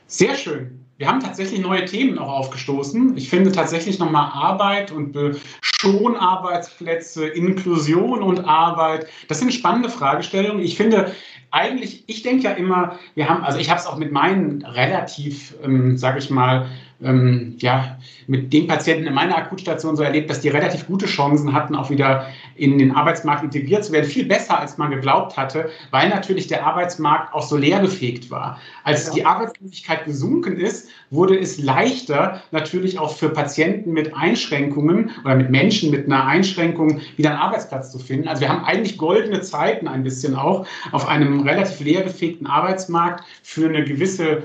Sehr 0.07 0.35
schön. 0.35 0.87
Wir 0.99 1.09
haben 1.09 1.21
tatsächlich 1.21 1.61
neue 1.61 1.85
Themen 1.85 2.19
auch 2.19 2.31
aufgestoßen. 2.31 3.19
Ich 3.19 3.29
finde 3.29 3.53
tatsächlich 3.53 3.99
nochmal 3.99 4.31
Arbeit 4.33 4.93
und 4.93 5.15
Schonarbeitsplätze, 5.61 7.27
Inklusion 7.27 8.23
und 8.23 8.41
Arbeit. 8.47 9.07
Das 9.29 9.41
sind 9.41 9.53
spannende 9.53 9.91
Fragestellungen. 9.91 10.65
Ich 10.65 10.77
finde, 10.77 11.13
eigentlich, 11.57 12.05
ich 12.07 12.23
denke 12.23 12.45
ja 12.45 12.51
immer, 12.53 12.99
wir 13.15 13.29
haben, 13.29 13.43
also 13.43 13.59
ich 13.59 13.71
habe 13.71 13.81
es 13.81 13.87
auch 13.87 13.97
mit 13.97 14.13
meinen 14.13 14.63
relativ, 14.65 15.55
ähm, 15.65 15.97
sage 15.97 16.19
ich 16.19 16.29
mal, 16.29 16.67
ähm, 17.03 17.57
ja, 17.59 17.99
mit 18.27 18.53
den 18.53 18.67
Patienten 18.67 19.07
in 19.07 19.15
meiner 19.15 19.37
Akutstation 19.37 19.97
so 19.97 20.03
erlebt, 20.03 20.31
dass 20.31 20.41
die 20.41 20.49
relativ 20.49 20.87
gute 20.87 21.07
Chancen 21.07 21.53
hatten, 21.53 21.75
auch 21.75 21.91
wieder 21.91 22.27
in 22.55 22.79
den 22.79 22.93
Arbeitsmarkt 22.93 23.45
integriert 23.45 23.85
zu 23.85 23.93
werden. 23.93 24.07
Viel 24.07 24.27
besser, 24.27 24.59
als 24.59 24.79
man 24.79 24.91
geglaubt 24.91 25.37
hatte, 25.37 25.69
weil 25.91 26.09
natürlich 26.09 26.47
der 26.47 26.67
Arbeitsmarkt 26.67 27.35
auch 27.35 27.43
so 27.43 27.57
leergefegt 27.57 28.31
war. 28.31 28.59
Als 28.85 29.09
ja. 29.09 29.15
die 29.15 29.25
Arbeitslosigkeit 29.27 30.05
gesunken 30.07 30.57
ist, 30.57 30.89
wurde 31.11 31.39
es 31.39 31.59
leichter, 31.59 32.43
natürlich 32.51 32.99
auch 32.99 33.15
für 33.15 33.29
Patienten 33.29 33.93
mit 33.93 34.17
Einschränkungen 34.17 35.11
oder 35.25 35.37
mit 35.37 35.51
Menschen 35.51 35.91
mit 35.91 36.07
einer 36.07 36.27
Einschränkung 36.27 37.01
wieder 37.17 37.31
einen 37.31 37.39
Arbeitsplatz 37.39 37.93
zu 37.93 37.99
finden. 37.99 38.29
Also 38.29 38.41
wir 38.41 38.49
haben 38.49 38.65
eigentlich 38.65 38.97
goldene 38.97 39.43
Zeiten 39.43 39.87
ein 39.87 40.03
bisschen 40.03 40.35
auch 40.35 40.67
auf 40.93 41.07
einem 41.07 41.41
relativ 41.41 41.81
leergefegten 41.81 42.47
Arbeitsmarkt 42.47 43.25
für 43.43 43.69
eine 43.69 43.85
gewisse 43.85 44.45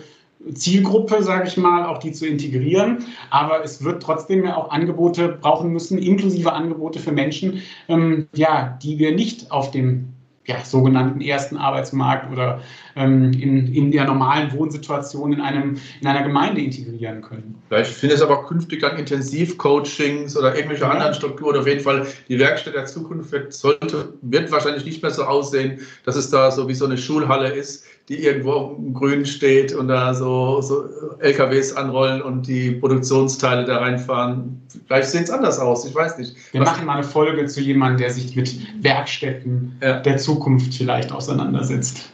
Zielgruppe, 0.54 1.24
sage 1.24 1.48
ich 1.48 1.58
mal, 1.58 1.86
auch 1.86 2.00
die 2.00 2.12
zu 2.12 2.26
integrieren. 2.26 3.06
Aber 3.30 3.64
es 3.64 3.84
wird 3.84 4.02
trotzdem 4.02 4.44
ja 4.44 4.56
auch 4.56 4.72
Angebote 4.72 5.38
brauchen 5.42 5.72
müssen, 5.72 5.98
inklusive 5.98 6.54
Angebote 6.54 7.00
für 7.00 7.12
Menschen, 7.12 7.62
ähm, 7.88 8.28
ja, 8.34 8.78
die 8.82 9.00
wir 9.00 9.14
nicht 9.14 9.52
auf 9.52 9.72
dem 9.72 10.14
ja, 10.48 10.66
sogenannten 10.66 11.22
ersten 11.22 11.56
Arbeitsmarkt 11.56 12.32
oder 12.32 12.62
ähm, 12.96 13.32
in, 13.34 13.74
in 13.74 13.92
der 13.92 14.06
normalen 14.06 14.52
Wohnsituation 14.54 15.34
in, 15.34 15.42
einem, 15.42 15.78
in 16.02 16.08
einer 16.08 16.24
Gemeinde 16.24 16.62
integrieren 16.62 17.22
können. 17.22 17.62
Vielleicht 17.70 17.92
findet 17.94 18.18
es 18.18 18.24
aber 18.24 18.46
künftig 18.46 18.82
dann 18.82 18.98
Intensivcoachings 18.98 20.36
oder 20.36 20.56
irgendwelche 20.56 20.84
ja. 20.84 20.90
anderen 20.90 21.14
Strukturen. 21.14 21.58
Auf 21.58 21.68
jeden 21.68 21.82
Fall, 21.82 22.08
die 22.28 22.40
Werkstatt 22.40 22.74
der 22.74 22.86
Zukunft 22.86 23.32
wird, 23.32 23.54
sollte, 23.54 24.14
wird 24.22 24.52
wahrscheinlich 24.52 24.84
nicht 24.84 25.04
mehr 25.04 25.12
so 25.12 25.24
aussehen, 25.24 25.80
dass 26.06 26.16
es 26.16 26.32
da 26.32 26.50
so 26.50 26.68
wie 26.68 26.74
so 26.74 26.86
eine 26.86 26.98
Schulhalle 26.98 27.50
ist, 27.50 27.86
die 28.12 28.26
irgendwo 28.26 28.76
im 28.78 28.94
Grün 28.94 29.26
steht 29.26 29.74
und 29.74 29.88
da 29.88 30.14
so, 30.14 30.60
so 30.60 30.84
LKWs 31.20 31.72
anrollen 31.78 32.22
und 32.22 32.46
die 32.46 32.72
Produktionsteile 32.72 33.64
da 33.64 33.78
reinfahren. 33.78 34.62
Vielleicht 34.86 35.12
sehen 35.12 35.24
es 35.24 35.30
anders 35.30 35.58
aus, 35.60 35.86
ich 35.86 35.96
weiß 35.96 36.18
nicht. 36.18 36.36
Wir 36.52 36.60
Was 36.60 36.72
machen 36.72 36.86
mal 36.88 36.96
eine 36.96 37.04
Folge 37.06 37.46
zu 37.46 37.62
jemandem, 37.62 38.00
der 38.00 38.10
sich 38.10 38.36
mit 38.36 38.84
Werkstätten 38.84 39.78
ja. 39.82 40.02
der 40.02 40.18
Zukunft 40.18 40.74
vielleicht 40.74 41.14
auseinandersetzt. 41.14 42.12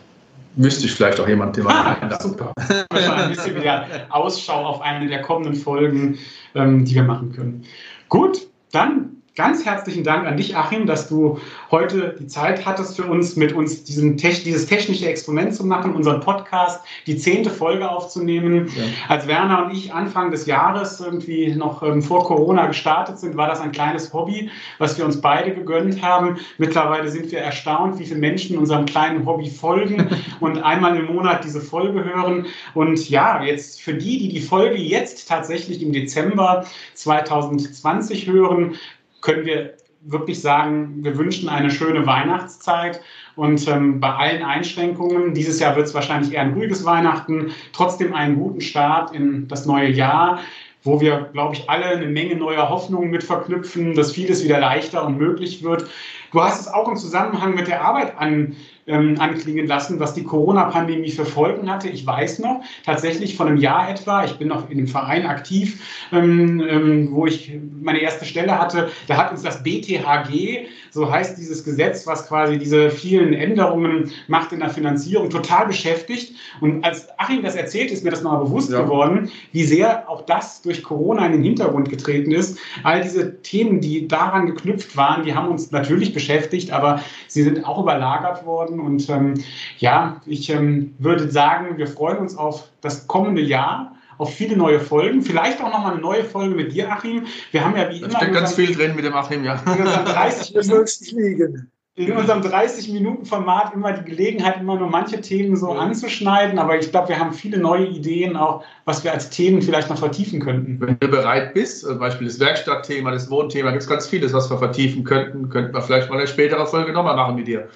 Wüsste 0.55 0.85
ich 0.85 0.93
vielleicht 0.93 1.19
auch 1.19 1.27
jemand, 1.27 1.57
den 1.57 1.63
man 1.63 1.75
ah, 1.75 2.19
Super. 2.19 2.53
ein 2.91 3.29
bisschen 3.29 3.55
wieder 3.55 3.87
Ausschau 4.09 4.65
auf 4.65 4.81
eine 4.81 5.07
der 5.07 5.23
kommenden 5.23 5.55
Folgen, 5.55 6.19
ähm, 6.53 6.85
die 6.85 6.93
wir 6.93 7.03
machen 7.03 7.31
können. 7.31 7.63
Gut, 8.07 8.47
dann 8.71 9.16
ganz 9.37 9.63
herzlichen 9.65 10.03
Dank 10.03 10.25
an 10.25 10.35
dich, 10.35 10.57
Achim, 10.57 10.87
dass 10.87 11.07
du 11.07 11.39
heute 11.69 12.15
die 12.19 12.25
Zeit 12.25 12.65
hattest 12.65 12.97
für 12.97 13.05
uns, 13.05 13.35
mit 13.35 13.53
uns 13.53 13.83
diesen, 13.83 14.17
dieses 14.17 14.65
technische 14.65 15.07
Experiment 15.07 15.53
zu 15.53 15.63
machen, 15.63 15.93
unseren 15.93 16.21
Podcast, 16.21 16.81
die 17.05 17.17
zehnte 17.17 17.51
Folge 17.51 17.87
aufzunehmen. 17.89 18.67
Ja. 18.75 18.83
Als 19.07 19.27
Werner 19.27 19.65
und 19.65 19.73
ich 19.73 19.93
Anfang 19.93 20.31
des 20.31 20.47
Jahres 20.47 20.99
irgendwie 20.99 21.53
noch 21.55 21.83
ähm, 21.83 22.01
vor 22.01 22.25
Corona 22.25 22.65
gestartet 22.65 23.19
sind, 23.19 23.37
war 23.37 23.47
das 23.47 23.61
ein 23.61 23.71
kleines 23.71 24.11
Hobby, 24.11 24.49
was 24.79 24.97
wir 24.97 25.05
uns 25.05 25.21
beide 25.21 25.53
gegönnt 25.53 26.01
haben. 26.01 26.37
Mittlerweile 26.57 27.07
sind 27.09 27.31
wir 27.31 27.39
erstaunt, 27.39 27.99
wie 27.99 28.05
viele 28.05 28.19
Menschen 28.19 28.57
unserem 28.57 28.85
kleinen 28.85 29.23
Hobby 29.27 29.51
folgen 29.51 30.09
und 30.39 30.57
einmal 30.63 30.97
im 30.97 31.13
Monat 31.13 31.43
diese 31.43 31.61
Folge 31.61 32.03
hören. 32.03 32.47
Und 32.73 33.07
ja, 33.07 33.43
jetzt 33.43 33.81
für 33.81 33.93
die, 33.93 34.17
die 34.17 34.29
die 34.29 34.41
Folge 34.41 34.77
jetzt 34.77 35.27
tatsächlich 35.27 35.83
im 35.83 35.93
Dezember 35.93 36.65
2020 36.95 38.25
hören, 38.25 38.75
können 39.21 39.45
wir 39.45 39.73
wirklich 40.01 40.41
sagen, 40.41 41.03
wir 41.03 41.17
wünschen 41.17 41.49
eine 41.49 41.69
schöne 41.69 42.05
Weihnachtszeit 42.05 43.01
und 43.35 43.67
ähm, 43.67 43.99
bei 43.99 44.13
allen 44.13 44.43
Einschränkungen, 44.43 45.33
dieses 45.33 45.59
Jahr 45.59 45.75
wird 45.75 45.87
es 45.87 45.93
wahrscheinlich 45.93 46.33
eher 46.33 46.41
ein 46.41 46.53
ruhiges 46.53 46.85
Weihnachten, 46.85 47.51
trotzdem 47.73 48.13
einen 48.13 48.37
guten 48.37 48.61
Start 48.61 49.13
in 49.13 49.47
das 49.47 49.65
neue 49.65 49.89
Jahr, 49.89 50.39
wo 50.83 51.01
wir, 51.01 51.29
glaube 51.33 51.55
ich, 51.55 51.69
alle 51.69 51.85
eine 51.85 52.05
Menge 52.05 52.35
neuer 52.35 52.69
Hoffnungen 52.69 53.09
mit 53.09 53.23
verknüpfen, 53.23 53.95
dass 53.95 54.13
vieles 54.13 54.43
wieder 54.43 54.59
leichter 54.59 55.05
und 55.05 55.17
möglich 55.17 55.63
wird. 55.63 55.85
Du 56.31 56.41
hast 56.41 56.61
es 56.61 56.67
auch 56.67 56.87
im 56.87 56.95
Zusammenhang 56.95 57.55
mit 57.55 57.67
der 57.67 57.81
Arbeit 57.81 58.17
an 58.17 58.55
ähm, 58.87 59.19
anklingen 59.19 59.67
lassen, 59.67 59.99
was 59.99 60.13
die 60.13 60.23
Corona-Pandemie 60.23 61.11
für 61.11 61.25
Folgen 61.25 61.69
hatte. 61.69 61.89
Ich 61.89 62.05
weiß 62.05 62.39
noch, 62.39 62.61
tatsächlich 62.85 63.35
von 63.35 63.47
einem 63.47 63.57
Jahr 63.57 63.89
etwa, 63.89 64.23
ich 64.23 64.37
bin 64.37 64.47
noch 64.47 64.69
in 64.69 64.77
einem 64.77 64.87
Verein 64.87 65.25
aktiv, 65.25 65.81
ähm, 66.11 66.61
ähm, 66.67 67.09
wo 67.11 67.25
ich 67.27 67.51
meine 67.81 67.99
erste 67.99 68.25
Stelle 68.25 68.57
hatte, 68.57 68.89
da 69.07 69.17
hat 69.17 69.31
uns 69.31 69.43
das 69.43 69.61
BTHG, 69.63 70.67
so 70.91 71.11
heißt 71.11 71.37
dieses 71.37 71.63
Gesetz, 71.63 72.07
was 72.07 72.27
quasi 72.27 72.57
diese 72.57 72.89
vielen 72.89 73.33
Änderungen 73.33 74.11
macht 74.27 74.51
in 74.51 74.59
der 74.59 74.69
Finanzierung, 74.69 75.29
total 75.29 75.67
beschäftigt. 75.67 76.33
Und 76.61 76.83
als 76.83 77.07
Achim 77.19 77.43
das 77.43 77.55
erzählt, 77.55 77.91
ist 77.91 78.03
mir 78.03 78.11
das 78.11 78.23
nochmal 78.23 78.43
bewusst 78.43 78.71
ja. 78.71 78.81
geworden, 78.81 79.29
wie 79.51 79.63
sehr 79.63 80.09
auch 80.09 80.21
das 80.21 80.61
durch 80.61 80.81
Corona 80.81 81.25
in 81.25 81.33
den 81.33 81.43
Hintergrund 81.43 81.89
getreten 81.89 82.31
ist. 82.31 82.57
All 82.83 83.01
diese 83.01 83.41
Themen, 83.41 83.81
die 83.81 84.07
daran 84.07 84.47
geknüpft 84.47 84.95
waren, 84.95 85.23
die 85.23 85.35
haben 85.35 85.49
uns 85.49 85.71
natürlich 85.71 86.13
beschäftigt, 86.13 86.71
aber 86.71 87.01
sie 87.27 87.43
sind 87.43 87.65
auch 87.65 87.81
überlagert 87.81 88.45
worden 88.45 88.76
Und 88.79 89.09
ähm, 89.09 89.33
ja, 89.79 90.21
ich 90.25 90.49
ähm, 90.49 90.93
würde 90.99 91.29
sagen, 91.29 91.77
wir 91.77 91.87
freuen 91.87 92.17
uns 92.17 92.37
auf 92.37 92.69
das 92.81 93.07
kommende 93.07 93.41
Jahr 93.41 93.93
auf 94.17 94.33
viele 94.33 94.57
neue 94.57 94.79
Folgen. 94.79 95.21
Vielleicht 95.21 95.61
auch 95.61 95.71
nochmal 95.71 95.93
eine 95.93 96.01
neue 96.01 96.23
Folge 96.23 96.55
mit 96.55 96.73
dir, 96.73 96.91
Achim. 96.91 97.25
Wir 97.51 97.63
haben 97.63 97.75
ja 97.75 97.89
wie 97.89 97.99
immer. 97.99 98.07
Da 98.07 98.17
steckt 98.17 98.33
ganz 98.33 98.53
viel 98.55 98.75
drin 98.75 98.95
mit 98.95 99.05
dem 99.05 99.13
Achim, 99.13 99.43
ja. 99.43 99.61
In 99.65 99.81
unserem 99.81 100.05
30 100.05 100.55
Minuten, 100.55 101.71
in 101.97 102.11
unserem 102.11 102.41
30-Minuten-Format 102.41 103.73
immer 103.73 103.91
die 103.91 104.05
Gelegenheit, 104.05 104.61
immer 104.61 104.75
nur 104.75 104.87
manche 104.87 105.19
Themen 105.19 105.55
so 105.55 105.73
ja. 105.73 105.79
anzuschneiden. 105.79 106.59
Aber 106.59 106.77
ich 106.77 106.91
glaube, 106.91 107.09
wir 107.09 107.19
haben 107.19 107.33
viele 107.33 107.57
neue 107.57 107.87
Ideen, 107.87 108.35
auch 108.35 108.63
was 108.85 109.03
wir 109.03 109.11
als 109.11 109.31
Themen 109.31 109.63
vielleicht 109.63 109.89
noch 109.89 109.97
vertiefen 109.97 110.39
könnten. 110.39 110.79
Wenn 110.79 110.99
du 110.99 111.07
bereit 111.07 111.55
bist, 111.55 111.81
zum 111.81 111.97
Beispiel 111.97 112.27
das 112.27 112.39
Werkstattthema, 112.39 113.09
das 113.09 113.31
Wohnthema, 113.31 113.71
gibt 113.71 113.81
es 113.81 113.89
ganz 113.89 114.05
vieles, 114.05 114.31
was 114.31 114.47
wir 114.47 114.59
vertiefen 114.59 115.03
könnten. 115.03 115.49
Könnten 115.49 115.73
wir 115.73 115.81
vielleicht 115.81 116.07
mal 116.11 116.19
eine 116.19 116.27
spätere 116.27 116.67
Folge 116.67 116.93
nochmal 116.93 117.15
machen 117.15 117.35
mit 117.35 117.47
dir. 117.47 117.67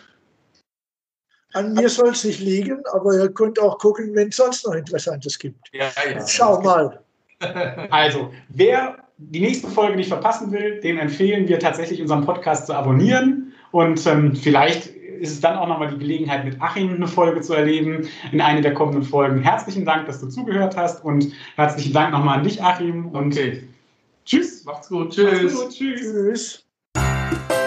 An 1.53 1.73
mir 1.73 1.89
soll 1.89 2.09
es 2.09 2.23
nicht 2.23 2.39
liegen, 2.39 2.81
aber 2.93 3.13
ihr 3.13 3.29
könnt 3.29 3.59
auch 3.59 3.77
gucken, 3.77 4.15
wenn 4.15 4.29
es 4.29 4.37
sonst 4.37 4.65
noch 4.65 4.73
Interessantes 4.73 5.37
gibt. 5.37 5.69
Ja, 5.73 5.91
ja. 6.09 6.27
Schau 6.27 6.61
mal. 6.61 6.99
Also, 7.89 8.31
wer 8.49 8.97
die 9.17 9.39
nächste 9.39 9.67
Folge 9.67 9.95
nicht 9.95 10.09
verpassen 10.09 10.51
will, 10.51 10.79
dem 10.79 10.99
empfehlen 10.99 11.47
wir 11.47 11.57
tatsächlich 11.57 11.99
unseren 11.99 12.23
Podcast 12.23 12.67
zu 12.67 12.73
abonnieren. 12.75 13.51
Und 13.71 14.05
ähm, 14.05 14.35
vielleicht 14.35 14.87
ist 14.87 15.31
es 15.31 15.41
dann 15.41 15.57
auch 15.57 15.67
nochmal 15.67 15.89
die 15.89 15.97
Gelegenheit, 15.97 16.45
mit 16.45 16.61
Achim 16.61 16.93
eine 16.93 17.07
Folge 17.07 17.41
zu 17.41 17.55
erleben 17.55 18.07
in 18.31 18.41
einer 18.41 18.61
der 18.61 18.75
kommenden 18.75 19.01
Folgen. 19.03 19.41
Herzlichen 19.41 19.85
Dank, 19.85 20.05
dass 20.05 20.19
du 20.19 20.27
zugehört 20.27 20.77
hast 20.77 21.03
und 21.03 21.31
herzlichen 21.55 21.93
Dank 21.93 22.11
nochmal 22.11 22.37
an 22.37 22.43
dich, 22.43 22.61
Achim. 22.61 23.07
Und 23.07 23.33
okay. 23.33 23.63
tschüss. 24.25 24.63
Macht's 24.65 24.89
gut. 24.89 25.13
Tschüss. 25.13 25.53
Macht's 25.53 25.55
gut. 25.55 25.71
Tschüss. 25.71 26.65
tschüss. 26.95 27.60